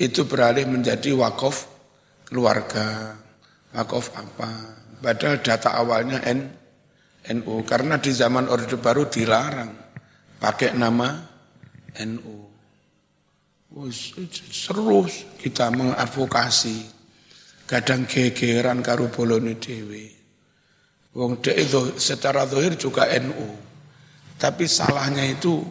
itu 0.00 0.26
beralih 0.26 0.66
menjadi 0.66 1.14
wakaf 1.14 1.68
keluarga, 2.26 3.14
wakaf 3.76 4.10
apa, 4.18 4.73
Padahal 5.04 5.44
data 5.44 5.76
awalnya 5.76 6.24
N, 6.24 6.48
NU. 7.36 7.60
Karena 7.68 8.00
di 8.00 8.08
zaman 8.08 8.48
Orde 8.48 8.80
Baru 8.80 9.04
dilarang 9.04 9.68
pakai 10.40 10.72
nama 10.72 11.12
NU. 12.08 12.36
Terus 13.68 14.16
kita 15.36 15.68
mengadvokasi. 15.68 16.96
Kadang 17.68 18.08
gegeran 18.08 18.80
karo 18.80 19.12
bolone 19.12 19.60
dewi. 19.60 20.08
Wong 21.16 21.40
dek 21.40 21.56
itu 21.56 21.96
secara 22.00 22.48
zahir 22.48 22.76
juga 22.80 23.08
NU. 23.20 23.48
Tapi 24.40 24.64
salahnya 24.64 25.24
itu 25.24 25.64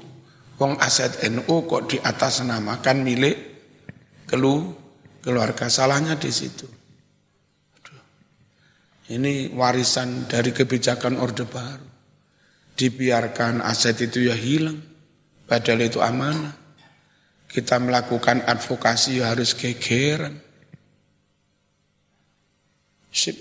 wong 0.61 0.77
aset 0.77 1.25
NU 1.29 1.55
kok 1.65 1.89
di 1.89 1.97
atas 2.01 2.45
namakan 2.45 3.01
milik 3.01 3.37
kelu 4.29 4.73
keluarga. 5.25 5.69
Salahnya 5.69 6.17
di 6.17 6.29
situ. 6.33 6.82
Ini 9.03 9.51
warisan 9.51 10.31
dari 10.31 10.55
kebijakan 10.55 11.19
Orde 11.19 11.43
Baru. 11.43 11.87
Dibiarkan 12.73 13.59
aset 13.59 13.99
itu 13.99 14.31
ya 14.31 14.35
hilang. 14.35 14.79
Padahal 15.43 15.83
itu 15.83 15.99
amanah. 15.99 16.55
Kita 17.51 17.83
melakukan 17.83 18.47
advokasi 18.47 19.19
ya 19.19 19.35
harus 19.35 19.59
gegeran. 19.59 20.39
Sip. 23.11 23.35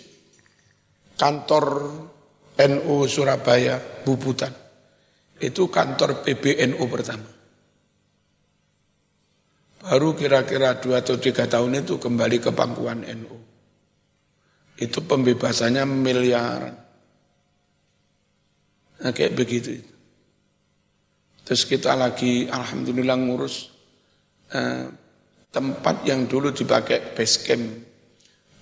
Kantor 1.14 1.64
NU 2.58 2.96
Surabaya, 3.06 3.78
Bubutan. 4.02 4.50
Itu 5.38 5.70
kantor 5.70 6.26
PBNU 6.26 6.82
pertama. 6.90 7.30
Baru 9.82 10.14
kira-kira 10.18 10.82
dua 10.82 11.06
atau 11.06 11.18
tiga 11.18 11.46
tahun 11.46 11.86
itu 11.86 11.98
kembali 12.02 12.38
ke 12.42 12.50
pangkuan 12.50 13.06
NU 13.06 13.51
itu 14.78 14.98
pembebasannya 15.04 15.84
miliaran. 15.84 16.76
Nah, 19.02 19.10
kayak 19.10 19.34
begitu. 19.34 19.82
Terus 21.42 21.66
kita 21.66 21.98
lagi 21.98 22.46
alhamdulillah 22.46 23.18
ngurus 23.18 23.66
eh, 24.54 24.86
tempat 25.50 26.06
yang 26.06 26.30
dulu 26.30 26.54
dipakai 26.54 27.12
base 27.12 27.38
camp. 27.42 27.66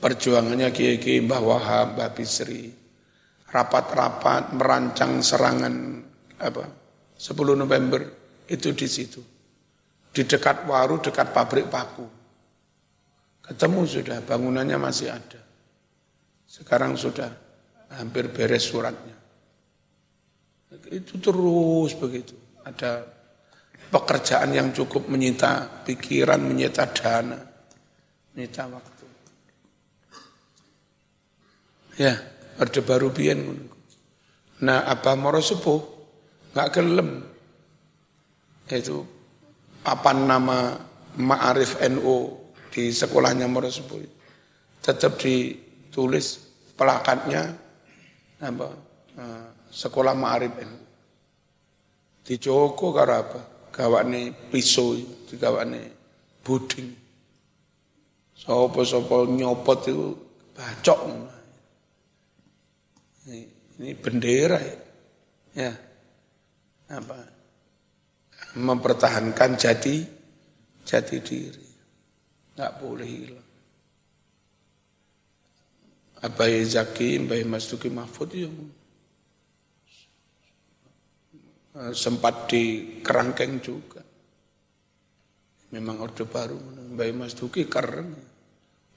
Perjuangannya 0.01 0.73
Kiai 0.73 1.21
Mbah 1.21 1.43
Wahab, 1.45 1.87
Mbah 2.01 2.11
Bisri. 2.17 2.73
Rapat-rapat 3.53 4.57
merancang 4.57 5.21
serangan 5.21 5.75
apa 6.41 6.65
10 7.21 7.37
November 7.53 8.01
itu 8.49 8.73
di 8.73 8.89
situ. 8.89 9.21
Di 10.11 10.25
dekat 10.25 10.65
Waru, 10.65 11.05
dekat 11.05 11.37
pabrik 11.37 11.69
paku. 11.69 12.09
Ketemu 13.45 13.81
sudah, 13.85 14.19
bangunannya 14.25 14.79
masih 14.81 15.13
ada. 15.13 15.50
Sekarang 16.61 16.93
sudah 16.93 17.33
hampir 17.97 18.29
beres 18.29 18.69
suratnya. 18.69 19.17
Itu 20.93 21.17
terus 21.19 21.97
begitu. 21.97 22.37
Ada 22.63 23.03
pekerjaan 23.91 24.53
yang 24.55 24.71
cukup 24.71 25.09
menyita 25.09 25.83
pikiran, 25.83 26.39
menyita 26.39 26.85
dana, 26.93 27.41
menyita 28.37 28.69
waktu. 28.71 29.07
Ya, 31.99 32.15
Orde 32.61 32.81
Baru 32.85 33.11
Bian. 33.11 33.41
Nah, 34.61 34.85
apa 34.85 35.17
moro 35.17 35.41
sepuh, 35.41 35.81
nggak 36.53 36.69
gelem. 36.77 37.11
Itu 38.71 39.03
papan 39.83 40.29
nama 40.29 40.77
Ma'arif 41.11 41.83
NU 41.91 42.39
di 42.71 42.95
sekolahnya 42.95 43.51
moro 43.51 43.67
sepuh. 43.67 43.99
Tetap 44.79 45.19
di 45.19 45.59
tulis 45.91 46.50
pelakatnya 46.81 47.45
apa 48.41 48.69
eh, 49.21 49.47
sekolah 49.69 50.17
Ma'arif 50.17 50.53
NU. 50.65 50.79
Di 52.25 52.41
Joko 52.41 52.89
karo 52.97 53.13
apa? 53.13 53.41
Gawane 53.69 54.33
pisau, 54.49 54.97
digawane 55.29 55.93
buding. 56.41 56.89
Sopo-sopo 58.33 59.29
nyopot 59.29 59.81
itu 59.85 60.09
bacok. 60.57 61.01
Ini, 63.29 63.39
ini 63.77 63.91
bendera 63.93 64.57
ya. 64.57 64.77
ya. 65.69 65.73
Apa? 66.97 67.19
Mempertahankan 68.57 69.61
jati 69.61 70.01
jati 70.83 71.17
diri. 71.21 71.69
Enggak 72.57 72.73
boleh 72.81 73.07
hilang. 73.07 73.40
Abai 76.21 76.61
Zaki, 76.69 77.17
Mbak 77.25 77.49
Mas 77.49 77.65
Duki 77.65 77.89
Mahfud 77.89 78.37
eh, 78.37 78.53
sempat 81.97 82.45
di 82.53 82.97
kerangkeng 83.01 83.57
juga. 83.65 84.05
Memang 85.73 86.03
Orde 86.05 86.29
Baru, 86.29 86.61
Mbak 86.93 87.11
Mas 87.17 87.33
Duki 87.33 87.65
keren, 87.65 88.13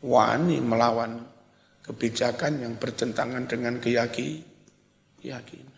wani 0.03 0.59
melawan 0.59 1.23
kebijakan 1.79 2.59
yang 2.59 2.75
bertentangan 2.75 3.47
dengan 3.47 3.79
keyaki, 3.79 4.43
keyakinan. 5.23 5.71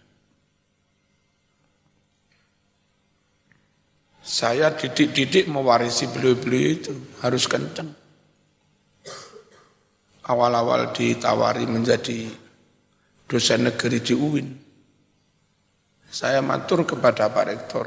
Saya 4.26 4.74
didik-didik 4.74 5.46
mewarisi 5.46 6.10
beliau-beliau 6.10 6.70
itu 6.74 6.94
harus 7.22 7.46
kencang 7.46 8.05
awal-awal 10.26 10.90
ditawari 10.90 11.70
menjadi 11.70 12.30
dosen 13.30 13.70
negeri 13.70 14.00
di 14.02 14.14
UIN. 14.14 14.48
Saya 16.10 16.40
matur 16.40 16.88
kepada 16.88 17.28
Pak 17.28 17.46
Rektor, 17.46 17.86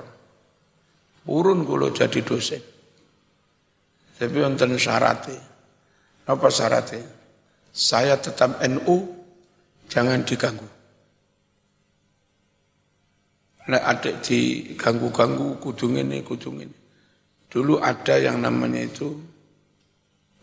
urun 1.33 1.65
kulo 1.65 1.91
jadi 1.91 2.21
dosen. 2.21 2.63
Tapi 4.19 4.37
wonten 4.43 4.75
syaratnya. 4.75 5.39
Apa 6.27 6.51
syaratnya? 6.51 7.07
Saya 7.71 8.19
tetap 8.19 8.59
NU, 8.67 8.97
jangan 9.87 10.27
diganggu. 10.27 10.67
Lek 13.69 13.85
adik 13.85 14.15
diganggu-ganggu, 14.25 15.61
kudung 15.63 15.97
ini, 16.01 16.25
kudung 16.25 16.59
ini. 16.59 16.77
Dulu 17.49 17.81
ada 17.81 18.17
yang 18.21 18.43
namanya 18.43 18.83
itu 18.85 19.09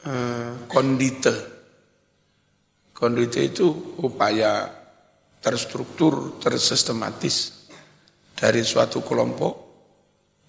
eh, 0.07 0.65
kondite. 0.65 1.54
Kondite 2.95 3.43
itu 3.43 3.99
upaya 3.99 4.71
terstruktur, 5.43 6.39
tersistematis 6.39 7.67
dari 8.31 8.63
suatu 8.63 9.03
kelompok 9.03 9.53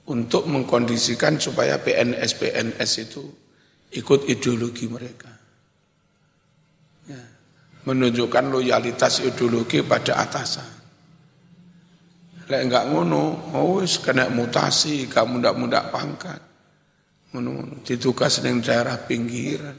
untuk 0.07 0.47
mengkondisikan 0.47 1.43
supaya 1.43 1.83
PNS-PNS 1.83 2.93
itu 3.03 3.23
ikut 3.99 4.31
ideologi 4.31 4.87
mereka. 4.87 5.33
Ya. 7.11 7.23
Menunjukkan 7.83 8.47
loyalitas 8.47 9.27
ideologi 9.27 9.83
pada 9.83 10.23
atasan. 10.23 10.71
Lek 12.47 12.63
enggak 12.63 12.87
ngono, 12.95 13.51
oh 13.59 13.83
kena 13.83 14.31
mutasi, 14.31 15.11
kamu 15.11 15.43
ndak 15.43 15.59
muda 15.59 15.91
pangkat. 15.91 16.39
Ngono-ngono, 17.35 17.83
ditugas 17.83 18.39
ning 18.47 18.63
daerah 18.63 19.03
pinggiran. 19.03 19.75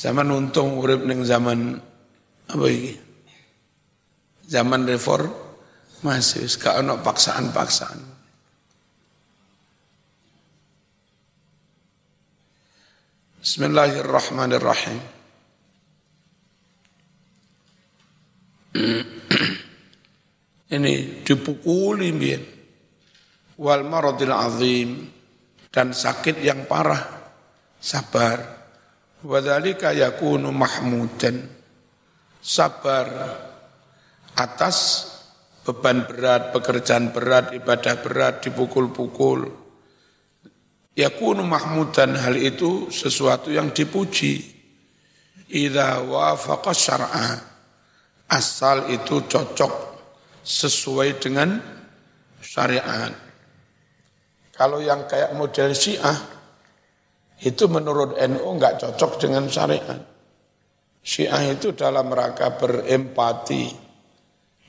Zaman 0.00 0.32
untung 0.32 0.80
urip 0.80 1.04
ning 1.04 1.20
zaman 1.28 1.76
apa 2.48 2.66
iki? 2.72 2.96
Zaman 4.48 4.88
reformasi, 4.88 6.40
gak 6.56 6.80
ono 6.80 7.04
paksaan-paksaan. 7.04 8.00
Bismillahirrahmanirrahim. 13.44 15.00
Ini 20.80 20.94
dipukuli 21.28 22.08
biar. 22.16 22.42
Wal 23.60 23.84
maradil 23.84 24.32
azim 24.32 25.12
dan 25.68 25.92
sakit 25.92 26.40
yang 26.40 26.64
parah. 26.64 27.04
Sabar. 27.76 28.59
Wadhalika 29.20 29.92
yakunu 29.92 30.48
mahmudan. 30.48 31.44
Sabar 32.40 33.04
atas 34.32 35.08
beban 35.60 36.08
berat, 36.08 36.56
pekerjaan 36.56 37.12
berat, 37.12 37.52
ibadah 37.52 38.00
berat, 38.00 38.40
dipukul-pukul. 38.40 39.44
Yakunu 40.96 41.44
mahmudan 41.44 42.16
hal 42.16 42.32
itu 42.40 42.88
sesuatu 42.88 43.52
yang 43.52 43.76
dipuji. 43.76 44.40
Idza 45.52 46.00
wafaqa 46.00 46.72
syar'a 46.72 47.28
asal 48.30 48.88
itu 48.88 49.26
cocok 49.28 49.72
sesuai 50.40 51.20
dengan 51.20 51.60
syariat. 52.40 53.12
Kalau 54.54 54.80
yang 54.80 55.04
kayak 55.04 55.34
model 55.36 55.74
Syiah 55.76 56.39
itu 57.40 57.64
menurut 57.68 58.20
NU 58.20 58.46
enggak 58.56 58.80
cocok 58.80 59.12
dengan 59.16 59.48
syariat 59.48 60.10
Syiah 61.00 61.56
itu 61.56 61.72
dalam 61.72 62.12
rangka 62.12 62.60
berempati 62.60 63.72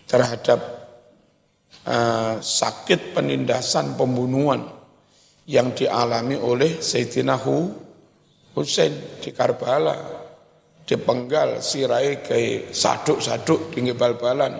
terhadap 0.07 0.59
uh, 1.83 2.39
sakit 2.39 3.11
penindasan 3.11 3.99
pembunuhan 3.99 4.63
yang 5.51 5.75
dialami 5.75 6.39
oleh 6.39 6.79
Sayyidina 6.79 7.35
Hussein 8.55 9.19
di 9.19 9.35
Karbala 9.35 10.23
dipenggal 10.87 11.59
sirai 11.59 12.23
ke 12.23 12.71
saduk-saduk 12.71 13.75
tinggi 13.75 13.91
bal-balan. 13.91 14.55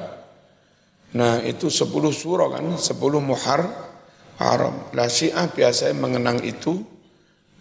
Nah 1.12 1.43
itu 1.43 1.68
sepuluh 1.72 2.12
surah 2.12 2.59
kan, 2.59 2.76
sepuluh 2.76 3.24
muhar 3.24 3.64
haram. 4.43 4.91
Nah 4.91 5.07
syiah 5.07 5.47
biasanya 5.47 5.95
mengenang 5.95 6.39
itu 6.43 6.84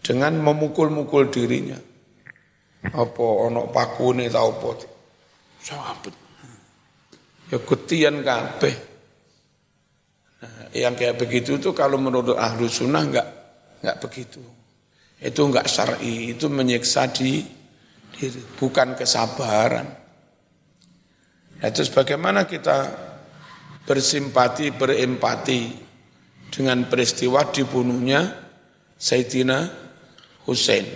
dengan 0.01 0.37
memukul-mukul 0.41 1.29
dirinya. 1.29 1.79
Apa 2.81 3.21
onok 3.23 3.77
ini 4.17 4.33
tau 4.33 4.57
apa. 4.57 4.71
Sahabat. 5.61 6.15
Ya 7.53 7.59
kutian 7.61 8.25
kabeh. 8.25 8.75
Nah, 10.41 10.73
yang 10.73 10.97
kayak 10.97 11.21
begitu 11.21 11.61
itu 11.61 11.77
kalau 11.77 12.01
menurut 12.01 12.33
ahlu 12.39 12.65
sunnah 12.65 13.05
enggak, 13.05 13.29
enggak 13.85 13.99
begitu. 14.01 14.41
Itu 15.21 15.45
enggak 15.45 15.69
syar'i, 15.69 16.33
itu 16.33 16.49
menyiksa 16.49 17.13
di 17.13 17.45
diri, 18.17 18.41
bukan 18.57 18.97
kesabaran. 18.97 19.89
Nah, 21.61 21.69
terus 21.69 21.93
bagaimana 21.93 22.49
kita 22.49 22.89
bersimpati, 23.85 24.73
berempati 24.73 25.61
dengan 26.49 26.89
peristiwa 26.89 27.45
dibunuhnya 27.53 28.33
Sayyidina 28.97 29.90
Hussein. 30.47 30.87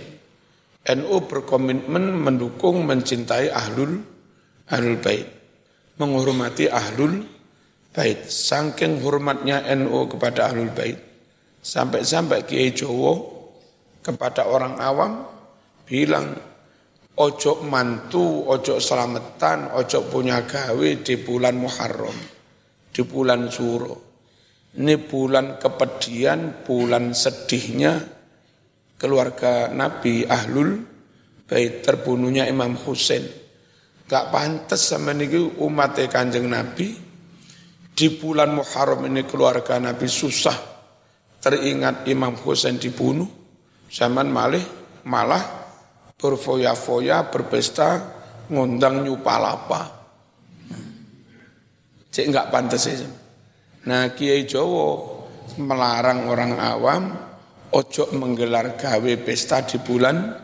NU 0.85 1.15
berkomitmen 1.25 2.13
mendukung, 2.13 2.85
mencintai 2.85 3.49
ahlul 3.49 4.01
ahlul 4.69 4.97
bait, 5.01 5.25
menghormati 5.97 6.69
ahlul 6.69 7.25
bait. 7.25 7.33
Saking 7.95 8.99
hormatnya 8.99 9.63
NU 9.71 10.11
kepada 10.11 10.51
Ahlul 10.51 10.67
Bait, 10.75 10.99
sampai-sampai 11.63 12.43
Kiai 12.43 12.75
Jowo 12.75 13.31
kepada 14.03 14.51
orang 14.51 14.75
awam 14.83 15.23
bilang, 15.87 16.35
ojo 17.15 17.63
mantu, 17.63 18.51
ojo 18.51 18.83
selamatan, 18.83 19.71
ojo 19.79 20.11
punya 20.11 20.43
gawe 20.43 20.89
di 20.99 21.15
bulan 21.23 21.55
Muharram, 21.55 22.19
di 22.91 23.01
bulan 23.07 23.47
Suro. 23.47 23.95
Ini 24.75 24.99
bulan 24.99 25.55
kepedian, 25.55 26.67
bulan 26.67 27.15
sedihnya 27.15 27.95
keluarga 28.99 29.71
Nabi 29.71 30.23
Ahlul 30.27 30.95
Bait 31.45 31.85
terbunuhnya 31.85 32.49
Imam 32.49 32.73
Husain. 32.73 33.21
Gak 34.09 34.33
pantas 34.33 34.89
sama 34.89 35.13
niki 35.13 35.37
umat 35.61 35.97
kanjeng 36.09 36.49
Nabi 36.49 36.93
di 37.93 38.07
bulan 38.17 38.53
Muharram 38.53 39.05
ini 39.05 39.25
keluarga 39.25 39.77
Nabi 39.77 40.09
susah 40.09 40.57
teringat 41.41 42.09
Imam 42.09 42.33
Husain 42.41 42.81
dibunuh, 42.81 43.29
zaman 43.93 44.25
malih 44.29 44.61
malah 45.05 45.41
berfoya-foya, 46.17 47.29
berpesta, 47.29 47.89
ngundang 48.49 49.05
nyupalapa. 49.05 49.93
Cek 52.09 52.25
enggak 52.25 52.49
pantas 52.49 52.89
itu. 52.89 53.05
Nah 53.85 54.09
Kiai 54.17 54.49
Jowo 54.49 55.13
melarang 55.61 56.25
orang 56.25 56.57
awam 56.57 57.03
ojo 57.73 58.13
menggelar 58.13 58.77
gawe 58.77 59.11
pesta 59.23 59.65
di 59.65 59.81
bulan 59.81 60.43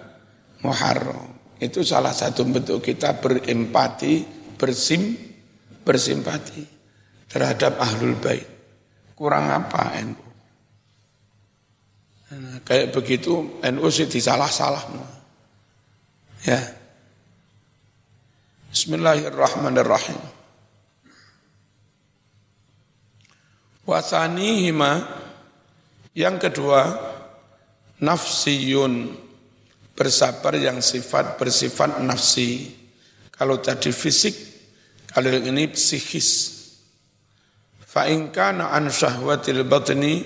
Muharram. 0.62 1.58
Itu 1.62 1.86
salah 1.86 2.14
satu 2.14 2.42
bentuk 2.50 2.82
kita 2.82 3.22
berempati, 3.22 4.26
bersim, 4.58 5.14
bersimpati 5.86 6.66
terhadap 7.30 7.78
ahlul 7.78 8.18
bait. 8.18 8.46
Kurang 9.14 9.54
apa 9.54 9.94
NU? 10.02 10.26
Nah, 12.32 12.58
kayak 12.64 12.96
begitu 12.96 13.62
NU 13.62 13.88
sih 13.92 14.08
disalah-salah. 14.08 14.82
Ya. 16.48 16.58
Bismillahirrahmanirrahim. 18.72 20.18
Wasanihima 23.84 25.04
yang 26.16 26.40
kedua 26.40 27.11
nafsiyun 28.02 29.14
bersabar 29.93 30.58
yang 30.58 30.82
sifat 30.82 31.38
bersifat 31.38 32.02
nafsi. 32.02 32.74
Kalau 33.30 33.58
tadi 33.58 33.89
fisik, 33.89 34.36
kalau 35.10 35.30
yang 35.30 35.54
ini 35.54 35.70
psikis. 35.74 36.60
Fa 37.82 38.08
in 38.08 38.32
kana 38.32 38.72
an 38.72 38.88
syahwatil 38.88 39.66
batni 39.68 40.24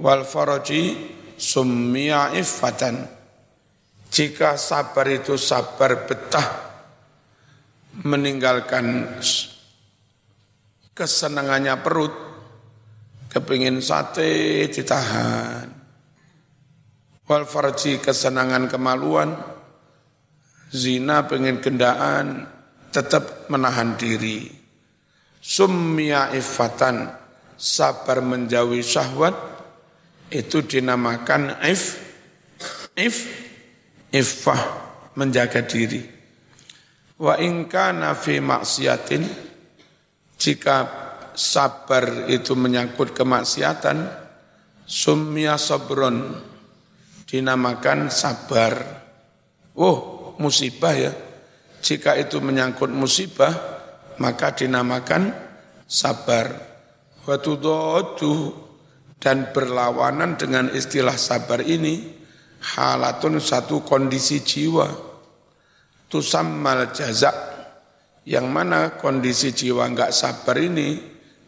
wal 0.00 0.24
faraji 0.24 0.96
summiya 1.36 2.32
iffatan. 2.36 3.06
Jika 4.08 4.56
sabar 4.56 5.04
itu 5.12 5.36
sabar 5.36 6.08
betah 6.08 6.48
meninggalkan 8.00 9.16
kesenangannya 10.96 11.76
perut, 11.84 12.14
kepingin 13.28 13.84
sate 13.84 14.64
ditahan. 14.72 15.75
Wal 17.26 17.42
farji 17.42 17.98
kesenangan 17.98 18.70
kemaluan 18.70 19.34
zina 20.70 21.26
pengen 21.26 21.58
gendaan, 21.58 22.46
tetap 22.90 23.50
menahan 23.50 23.98
diri. 23.98 24.46
Summiya 25.42 26.34
ifatan, 26.34 27.06
sabar 27.54 28.22
menjauhi 28.22 28.82
syahwat, 28.82 29.34
itu 30.30 30.62
dinamakan 30.66 31.62
if, 31.62 31.98
if, 32.98 33.26
iffah, 34.10 34.62
menjaga 35.14 35.62
diri. 35.62 36.02
Wa 37.16 37.38
ingka 37.38 37.94
nafi 37.94 38.42
maksiatin, 38.42 39.22
jika 40.36 40.76
sabar 41.32 42.26
itu 42.26 42.52
menyangkut 42.58 43.14
kemaksiatan, 43.14 44.04
summiya 44.84 45.56
sabron, 45.56 46.42
dinamakan 47.26 48.08
sabar. 48.08 49.04
Oh, 49.76 50.32
musibah 50.38 50.94
ya. 50.94 51.12
Jika 51.82 52.16
itu 52.16 52.40
menyangkut 52.40 52.88
musibah, 52.88 53.52
maka 54.22 54.54
dinamakan 54.56 55.34
sabar. 55.84 56.48
Watudodu 57.26 58.54
dan 59.18 59.50
berlawanan 59.50 60.38
dengan 60.38 60.70
istilah 60.70 61.18
sabar 61.18 61.58
ini 61.62 62.14
halatun 62.74 63.42
satu 63.42 63.82
kondisi 63.82 64.40
jiwa. 64.46 64.86
Tusammal 66.06 66.94
jazak 66.94 67.34
yang 68.22 68.46
mana 68.50 68.94
kondisi 68.94 69.50
jiwa 69.50 69.90
enggak 69.90 70.14
sabar 70.14 70.54
ini 70.58 70.98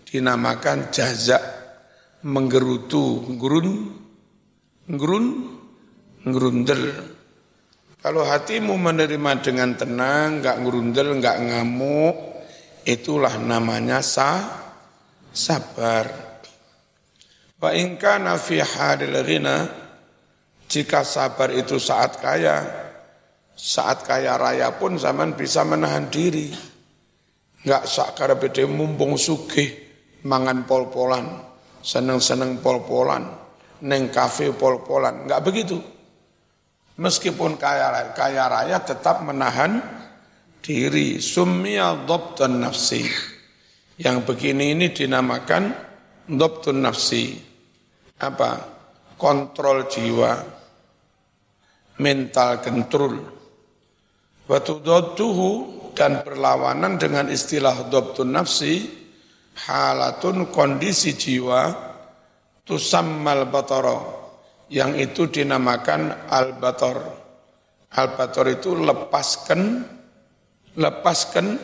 dinamakan 0.02 0.90
jazak 0.90 1.42
menggerutu, 2.26 3.22
gerun, 3.38 3.94
gerun, 4.90 5.57
gerundel. 6.32 6.82
Kalau 7.98 8.22
hatimu 8.22 8.78
menerima 8.78 9.32
dengan 9.42 9.74
tenang, 9.74 10.38
enggak 10.38 10.56
ngerundel, 10.62 11.18
enggak 11.18 11.36
ngamuk, 11.42 12.16
itulah 12.86 13.34
namanya 13.42 13.98
sa, 13.98 14.46
sabar. 15.34 16.06
Wa 17.58 17.74
in 17.74 17.98
kana 17.98 18.38
fi 18.38 18.62
hadil 18.62 19.18
jika 20.70 21.02
sabar 21.02 21.50
itu 21.50 21.82
saat 21.82 22.22
kaya, 22.22 22.62
saat 23.58 24.06
kaya 24.06 24.38
raya 24.38 24.70
pun 24.78 24.94
zaman 24.94 25.34
bisa 25.34 25.66
menahan 25.66 26.06
diri. 26.06 26.54
Enggak 27.66 27.90
sakar 27.90 28.30
bede 28.38 28.62
mumpung 28.70 29.18
sugih, 29.18 29.74
mangan 30.22 30.62
pol-polan, 30.70 31.26
seneng-seneng 31.82 32.62
pol-polan, 32.62 33.26
neng 33.82 34.14
kafe 34.14 34.54
pol-polan, 34.54 35.26
enggak 35.26 35.42
begitu 35.42 35.97
meskipun 36.98 37.56
kaya, 37.56 38.12
kaya 38.12 38.44
raya 38.50 38.78
tetap 38.82 39.22
menahan 39.22 39.80
diri. 40.60 41.22
Summiya 41.22 42.04
dhabtun 42.04 42.60
nafsi. 42.60 43.06
Yang 43.98 44.18
begini 44.26 44.74
ini 44.74 44.90
dinamakan 44.92 45.72
dhabtun 46.28 46.78
nafsi. 46.82 47.38
Apa? 48.20 48.50
Kontrol 49.14 49.86
jiwa. 49.88 50.34
Mental 51.98 52.62
control. 52.62 53.14
Watudatuhu 54.46 55.50
dan 55.98 56.22
berlawanan 56.22 56.94
dengan 56.94 57.26
istilah 57.26 57.90
dhabtun 57.90 58.30
nafsi 58.30 58.86
halatun 59.66 60.46
kondisi 60.54 61.18
jiwa 61.18 61.74
tusammal 62.62 63.50
batara 63.50 64.17
yang 64.68 64.96
itu 64.96 65.28
dinamakan 65.28 66.28
al-bator. 66.28 67.00
Al-bator 67.96 68.46
itu 68.52 68.76
lepaskan 68.76 69.84
lepaskan 70.76 71.56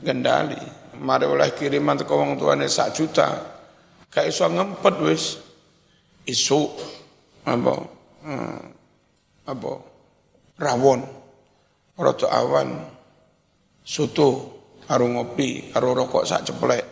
gendali. 0.00 0.58
Mari 0.98 1.26
oleh 1.28 1.54
kiriman 1.54 2.00
ke 2.00 2.10
wong 2.10 2.40
tuane 2.40 2.66
sak 2.66 2.96
juta. 2.96 3.28
Kayak 4.10 4.34
iso 4.34 4.44
ngempet 4.48 4.94
wis. 5.04 5.24
Isu 6.24 6.60
apa? 7.46 7.74
Hmm, 8.24 8.60
apa? 9.46 9.72
Rawon. 10.58 11.00
Roto 11.98 12.26
awan. 12.26 12.68
Soto 13.84 14.28
karo 14.84 15.08
ngopi, 15.08 15.72
karo 15.72 15.96
rokok 15.96 16.24
sak 16.28 16.44
ceplek. 16.44 16.84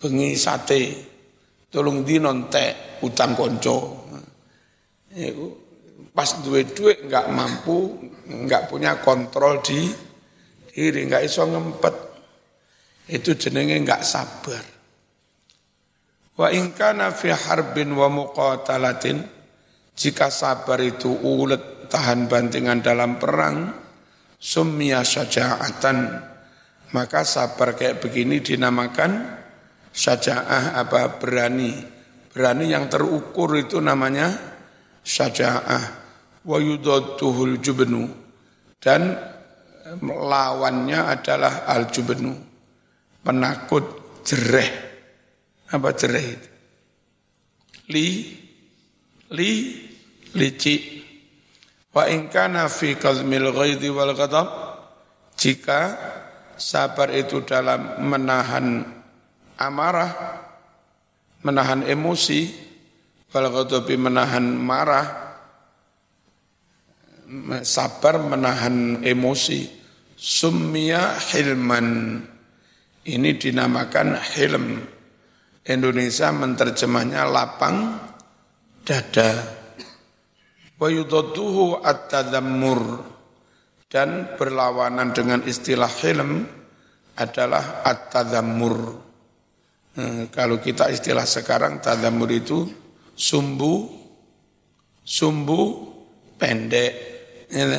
Bengi 0.00 0.32
sate. 0.36 1.11
Tolong 1.72 2.04
di 2.04 2.20
nontek 2.20 3.00
utang 3.00 3.32
konco. 3.32 4.04
Pas 6.12 6.30
duit-duit 6.44 7.08
nggak 7.08 7.26
mampu, 7.32 7.96
nggak 8.28 8.68
punya 8.68 9.00
kontrol 9.00 9.64
di 9.64 9.88
diri, 10.68 11.08
nggak 11.08 11.24
iso 11.24 11.48
ngempet. 11.48 11.94
Itu 13.08 13.32
jenenge 13.40 13.80
nggak 13.80 14.04
sabar. 14.04 14.64
Wa 16.36 16.52
ingkana 16.52 17.08
fi 17.16 17.32
harbin 17.32 17.96
wa 17.96 18.12
muqatalatin, 18.12 19.24
jika 19.96 20.28
sabar 20.28 20.76
itu 20.84 21.08
ulet 21.08 21.88
tahan 21.88 22.28
bantingan 22.28 22.84
dalam 22.84 23.16
perang, 23.16 23.72
summiya 24.36 25.04
syaja'atan, 25.04 26.20
maka 26.92 27.24
sabar 27.24 27.72
kayak 27.72 28.04
begini 28.04 28.44
dinamakan 28.44 29.41
syaja'ah 29.92 30.80
apa 30.80 31.20
berani? 31.20 31.76
Berani 32.32 32.72
yang 32.72 32.88
terukur 32.88 33.52
itu 33.60 33.76
namanya 33.78 34.32
syaja'ah 35.04 35.84
wa 36.48 36.58
yudadduhul 36.58 37.60
jubnu. 37.60 38.08
Dan 38.82 39.14
lawannya 40.00 41.00
adalah 41.12 41.68
al 41.68 41.92
jubnu. 41.92 42.32
Penakut 43.22 43.84
jereh. 44.26 44.70
Apa 45.70 45.94
jereh 45.94 46.24
itu? 46.26 46.48
Li 47.92 48.08
li 49.32 49.50
lici 50.36 50.76
wa 51.92 52.08
in 52.08 52.28
kana 52.32 52.68
fi 52.68 52.96
kazmil 52.96 53.52
ghaidhi 53.52 53.88
wal 53.92 54.16
ghadab. 54.16 54.48
Jika 55.36 55.80
sabar 56.60 57.08
itu 57.12 57.42
dalam 57.42 57.98
menahan 58.04 58.84
amarah 59.58 60.42
menahan 61.42 61.82
emosi, 61.86 62.40
wal 63.34 63.50
menahan 63.98 64.46
marah, 64.56 65.06
sabar 67.66 68.22
menahan 68.22 69.02
emosi, 69.02 69.66
summiya 70.14 71.18
hilman. 71.18 72.20
Ini 73.02 73.34
dinamakan 73.34 74.14
hilm. 74.14 74.78
Indonesia 75.66 76.30
menerjemahnya 76.30 77.26
lapang 77.26 77.98
dada. 78.86 79.42
Wa 80.78 80.86
yudadduhu 80.86 81.82
at-tadammur. 81.82 83.10
Dan 83.90 84.38
berlawanan 84.38 85.10
dengan 85.10 85.42
istilah 85.42 85.90
hilm 86.00 86.46
adalah 87.18 87.82
at-tadammur 87.84 89.11
Hmm, 89.92 90.32
kalau 90.32 90.56
kita 90.56 90.88
istilah 90.88 91.28
sekarang 91.28 91.84
tadamur 91.84 92.32
itu 92.32 92.64
sumbu 93.12 93.92
sumbu 95.04 95.60
pendek 96.40 96.92
ya, 97.52 97.76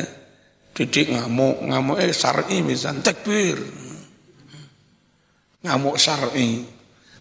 didik 0.77 1.09
ngamuk 1.09 1.65
ngamuk 1.65 1.97
eh 1.97 2.13
syar'i 2.13 2.61
misal 2.61 3.01
takbir 3.01 3.57
ngamuk 5.63 5.95
syar'i. 5.95 6.67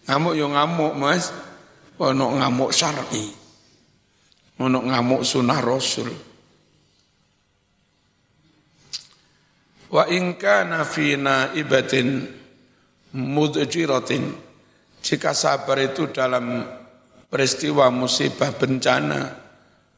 Ngamuk 0.05 0.33
yo 0.35 0.51
ngamuk 0.51 0.93
mas. 0.99 1.31
Ono 1.97 2.35
ngamuk 2.37 2.71
syar'i. 2.75 3.25
Ono 4.59 4.79
ngamuk 4.83 5.23
sunnah 5.23 5.59
rasul. 5.63 6.11
Wa 9.93 10.03
in 10.11 10.35
kana 10.35 10.83
fi 10.83 11.15
naibatin 11.15 12.27
mudjiratin 13.13 14.23
jika 15.03 15.35
sabar 15.35 15.83
itu 15.83 16.07
dalam 16.15 16.63
peristiwa 17.27 17.91
musibah 17.91 18.55
bencana, 18.55 19.35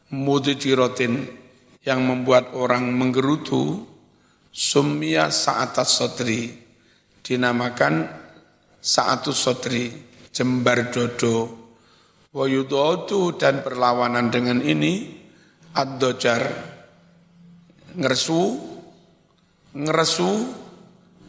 mudijirotin 0.10 1.30
yang 1.86 2.02
membuat 2.02 2.58
orang 2.58 2.90
menggerutu, 2.90 3.86
sumia 4.50 5.30
saatas 5.30 6.02
sotri, 6.02 6.58
dinamakan 7.22 8.10
saatus 8.82 9.38
sotri, 9.38 9.94
jembar 10.34 10.90
dodo, 10.90 11.54
wayudodu 12.34 13.38
dan 13.38 13.62
perlawanan 13.62 14.34
dengan 14.34 14.58
ini, 14.66 15.22
ad-dojar, 15.78 16.50
ngersu, 17.94 18.42
ngeresu, 19.78 20.32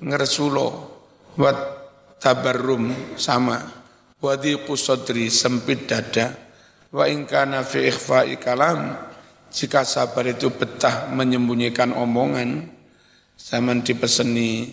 ngeresulo, 0.00 0.68
wat 1.36 1.75
tabarrum 2.22 3.16
sama 3.20 3.60
wadi 4.20 4.56
sadri 4.76 5.28
sempit 5.28 5.88
dada 5.88 6.32
wa 6.92 7.04
in 7.08 7.28
kana 7.28 7.60
fi 7.62 7.88
ikhfa'i 7.90 8.40
kalam 8.40 9.06
jika 9.56 9.88
sabar 9.88 10.28
itu 10.28 10.52
betah 10.52 11.08
menyembunyikan 11.16 11.96
omongan, 11.96 12.68
zaman 13.40 13.80
dipeseni 13.80 14.68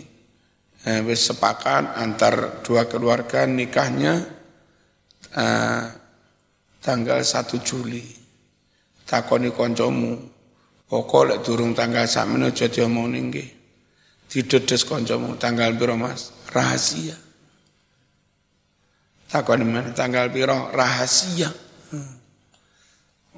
eh, 0.84 1.00
sepakat 1.00 1.96
antar 1.96 2.60
dua 2.60 2.84
keluarga 2.84 3.48
nikahnya 3.48 4.20
eh, 5.32 5.84
tanggal 6.84 7.24
1 7.24 7.64
Juli. 7.64 8.04
Takoni 9.08 9.52
koncomu, 9.52 10.20
pokok 10.84 11.22
lek 11.28 11.40
durung 11.44 11.72
tanggal 11.72 12.04
sakmene 12.04 12.52
aja 12.52 12.68
diomongin 12.68 13.32
nggih. 13.32 13.48
Didedes 14.28 14.84
koncomu 14.84 15.40
tanggal 15.40 15.72
piro 15.76 15.96
Mas? 15.96 16.28
Rahasia. 16.52 17.23
Takoni 19.34 19.66
mana 19.66 19.90
tanggal 19.90 20.30
piro? 20.30 20.70
Rahasia. 20.70 21.50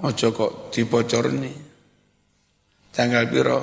Ojo 0.04 0.28
kok 0.28 0.68
dibocorne. 0.68 1.52
Tanggal 2.92 3.24
piro? 3.32 3.60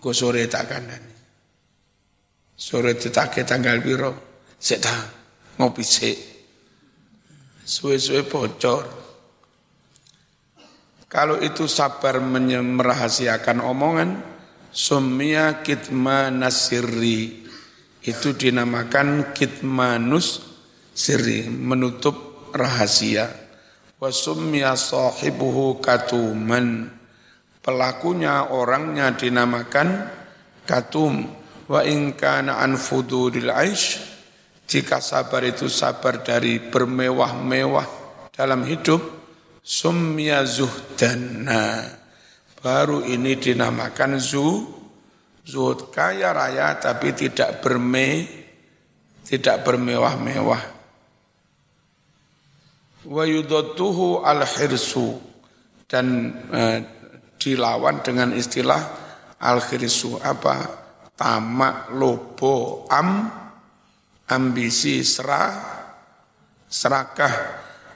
Go 0.00 0.16
sore 0.16 0.48
tak 0.48 0.72
kandani. 0.72 1.12
Sore 2.56 2.96
ditake 2.96 3.44
tanggal 3.44 3.84
piro? 3.84 4.40
Sik 4.56 4.80
ta, 4.80 4.96
ngopi 5.60 5.84
sik. 5.84 6.16
Suwe-suwe 7.68 8.24
bocor. 8.24 8.84
Kalau 11.04 11.36
itu 11.44 11.68
sabar 11.68 12.16
merahasiakan 12.16 13.60
omongan, 13.60 14.10
sumia 14.72 15.60
kitma 15.60 16.32
nasiri. 16.32 17.44
Itu 18.00 18.32
dinamakan 18.32 19.36
kitmanus 19.36 20.51
siri, 20.92 21.48
menutup 21.48 22.48
rahasia. 22.52 23.28
Wa 23.98 24.08
summiya 24.08 24.76
sahibuhu 24.76 25.80
katuman. 25.82 26.88
Pelakunya 27.62 28.52
orangnya 28.52 29.16
dinamakan 29.16 30.08
katum. 30.64 31.28
Wa 31.68 31.82
in 31.82 32.16
kana 32.16 32.62
an 32.62 32.80
fuduril 32.80 33.50
aish. 33.50 34.00
Jika 34.66 35.04
sabar 35.04 35.44
itu 35.44 35.68
sabar 35.68 36.24
dari 36.24 36.56
bermewah-mewah 36.56 38.02
dalam 38.32 38.64
hidup 38.64 39.04
summiya 39.60 40.42
zuhdan 40.48 41.44
nah, 41.44 41.84
baru 42.64 43.04
ini 43.04 43.36
dinamakan 43.36 44.16
zu 44.16 44.64
zuhud 45.44 45.92
kaya 45.92 46.32
raya 46.32 46.80
tapi 46.80 47.12
tidak 47.12 47.60
berme 47.60 48.24
tidak 49.22 49.60
bermewah-mewah 49.62 50.71
wa 53.06 53.24
yudatuhu 53.26 54.22
al-hirsu. 54.22 55.18
Dan 55.86 56.06
eh, 56.48 56.78
dilawan 57.36 58.00
dengan 58.00 58.32
istilah 58.32 58.82
al-hirsu. 59.38 60.20
Apa? 60.20 60.56
Tamak 61.14 61.92
lobo 61.94 62.86
am. 62.88 63.28
Ambisi 64.32 65.04
serah. 65.04 65.52
Serakah. 66.66 67.34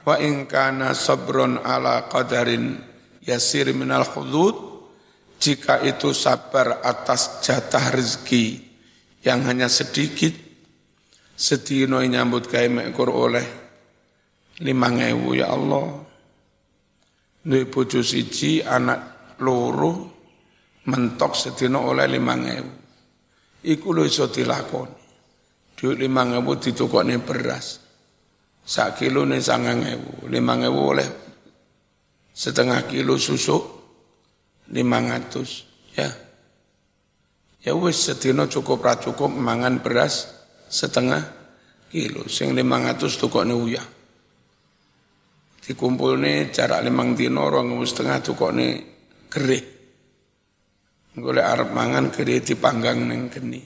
Wa 0.07 0.15
in 0.23 0.47
kana 0.47 0.95
sabrun 0.95 1.59
ala 1.59 2.07
qadarin 2.07 2.79
yasir 3.27 3.67
minal 3.75 4.07
hudud 4.07 4.55
jika 5.37 5.83
itu 5.83 6.15
sabar 6.15 6.79
atas 6.81 7.43
jatah 7.43 7.91
rezeki 7.91 8.63
yang 9.21 9.43
hanya 9.43 9.67
sedikit 9.67 10.33
sedino 11.35 11.99
nyambut 12.01 12.47
gawe 12.49 12.65
mekur 12.71 13.11
oleh 13.11 13.66
lima 14.61 14.89
ngewu 14.89 15.37
ya 15.37 15.53
Allah. 15.53 15.87
Duwe 17.47 17.63
bojo 17.69 18.03
siji, 18.03 18.59
anak 18.59 19.35
loro, 19.39 19.91
mentok 20.89 21.37
sedina 21.37 21.79
oleh 21.79 22.07
lima 22.09 22.33
ngewu. 22.35 22.71
Iku 23.67 23.87
lho 23.93 24.03
iso 24.07 24.27
dilakoni. 24.27 24.95
Duit 25.77 25.97
lima 26.01 26.25
ngewu 26.25 26.57
ditukokne 26.57 27.21
beras. 27.21 27.79
Sak 28.67 28.99
kilo 28.99 29.23
nih 29.23 29.39
sangang 29.39 29.85
ngewu. 29.85 30.27
Lima 30.27 30.59
ngewu 30.59 30.81
oleh 30.81 31.09
setengah 32.33 32.83
kilo 32.89 33.15
susu 33.15 33.57
lima 34.73 34.99
ngatus. 34.99 35.51
Ya. 35.95 36.09
Ya 37.63 37.73
wis 37.77 37.99
sedina 37.99 38.47
cukup 38.47 38.83
ra 38.83 38.99
cukup 38.99 39.31
mangan 39.31 39.79
beras 39.79 40.27
setengah 40.67 41.23
kilo. 41.87 42.27
Sing 42.27 42.51
lima 42.51 42.83
ngatus 42.83 43.15
tukokne 43.21 43.55
uyah 43.55 43.96
dikumpul 45.67 46.15
nih 46.15 46.47
jarak 46.55 46.79
limang 46.79 47.11
dino 47.11 47.51
rong 47.51 47.75
setengah 47.83 48.23
tuh 48.23 48.39
kok 48.39 48.55
nih 48.55 48.71
gerih. 49.27 49.63
Golek 51.17 51.43
arep 51.43 51.69
mangan 51.75 52.07
gerih 52.07 52.39
dipanggang 52.39 53.03
neng 53.03 53.27
geni. 53.27 53.59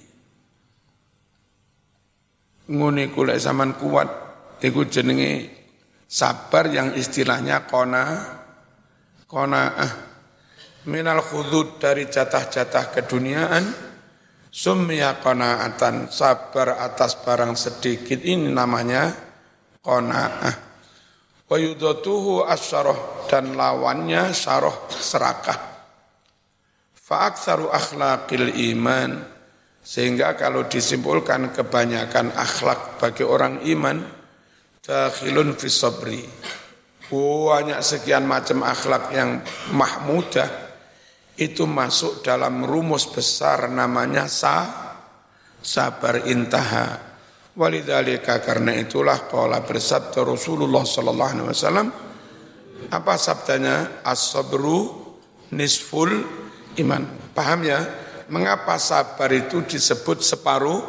Ngene 2.72 3.14
kulek 3.14 3.38
zaman 3.38 3.78
kuat 3.78 4.10
iku 4.66 4.88
jenenge 4.89 5.52
sabar 6.10 6.72
yang 6.74 6.97
istilahnya 6.97 7.70
kona 7.70 8.04
kona 9.28 9.64
ah 9.76 9.93
minal 10.88 11.22
khudud 11.22 11.78
dari 11.78 12.08
jatah-jatah 12.08 12.86
keduniaan 12.95 13.66
sumya 14.47 15.20
qanaatan 15.20 16.08
sabar 16.08 16.80
atas 16.80 17.20
barang 17.20 17.54
sedikit 17.60 18.24
ini 18.24 18.47
namanya 18.47 19.12
qanaah 19.84 20.71
wa 21.52 21.60
yudatuhu 21.60 22.47
asyaroh 22.47 23.28
dan 23.28 23.60
lawannya 23.60 24.32
saroh 24.32 24.88
serakah. 24.88 25.60
Fa'aksaru 26.95 27.68
akhlaqil 27.68 28.56
iman 28.72 29.20
sehingga 29.84 30.39
kalau 30.39 30.64
disimpulkan 30.72 31.52
kebanyakan 31.52 32.32
akhlak 32.32 32.95
bagi 33.04 33.28
orang 33.28 33.60
iman 33.68 33.99
dakhilun 34.80 35.52
fi 35.60 35.68
sabri. 35.68 36.24
Banyak 37.12 37.84
sekian 37.84 38.24
macam 38.24 38.64
akhlak 38.64 39.12
yang 39.12 39.43
mahmudah 39.76 40.47
itu 41.36 41.68
masuk 41.68 42.24
dalam 42.24 42.64
rumus 42.64 43.12
besar 43.12 43.68
namanya 43.68 44.32
sa 44.32 44.72
sabar 45.60 46.24
intaha 46.24 47.11
Walidhalika 47.62 48.41
karena 48.41 48.74
itulah 48.74 49.30
qala 49.30 49.62
bersabda 49.62 50.26
Rasulullah 50.26 50.82
sallallahu 50.82 51.30
alaihi 51.30 51.49
wasallam 51.53 51.88
apa 52.89 53.14
sabdanya 53.22 54.01
as-sabru 54.01 54.89
nisful 55.53 56.09
iman. 56.82 57.03
Paham 57.38 57.62
ya? 57.62 57.80
Mengapa 58.34 58.82
sabar 58.82 59.30
itu 59.30 59.62
disebut 59.62 60.26
separuh 60.26 60.82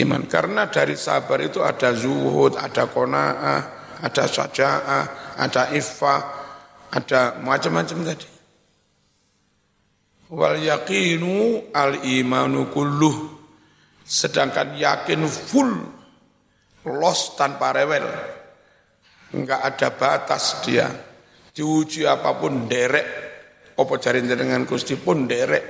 iman? 0.00 0.24
Karena 0.24 0.72
dari 0.72 0.96
sabar 0.96 1.44
itu 1.44 1.60
ada 1.60 1.92
zuhud, 1.92 2.56
ada 2.56 2.88
kona'ah, 2.88 3.60
ada 4.00 4.24
saja'ah, 4.24 5.04
ada 5.36 5.62
iffah, 5.76 6.20
ada 6.88 7.36
macam-macam 7.44 7.98
tadi. 8.08 8.28
Wal 10.32 10.56
yaqinu 10.64 11.68
al 11.76 12.00
imanu 12.00 12.72
kulluh 12.72 13.38
Sedangkan 14.08 14.72
yakin 14.80 15.28
full, 15.28 15.97
los 16.88 17.36
tanpa 17.36 17.76
rewel. 17.76 18.08
Enggak 19.36 19.60
ada 19.60 19.88
batas 19.92 20.64
dia. 20.64 20.88
Diuji 21.52 22.08
apa 22.08 22.32
pun 22.40 22.64
derek. 22.64 23.08
Apa 23.76 23.94
cari 24.00 24.24
dengan 24.24 24.64
Gusti 24.64 24.96
pun 24.96 25.28
derek. 25.28 25.64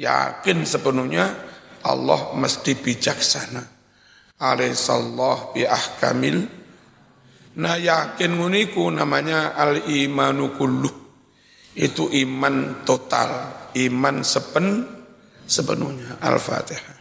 Yakin 0.00 0.64
sepenuhnya 0.64 1.26
Allah 1.84 2.32
mesti 2.34 2.72
bijaksana. 2.76 3.62
Alaihissallah 4.40 5.52
bi 5.52 5.68
ahkamil. 5.68 6.38
Nah 7.60 7.76
yakin 7.76 8.32
muniku 8.32 8.88
namanya 8.88 9.52
al-imanu 9.58 10.56
kulluh. 10.56 10.96
Itu 11.70 12.10
iman 12.10 12.82
total, 12.82 13.30
iman 13.76 14.16
sepen 14.26 14.66
sepenuhnya. 15.46 16.18
Al-Fatihah. 16.18 16.99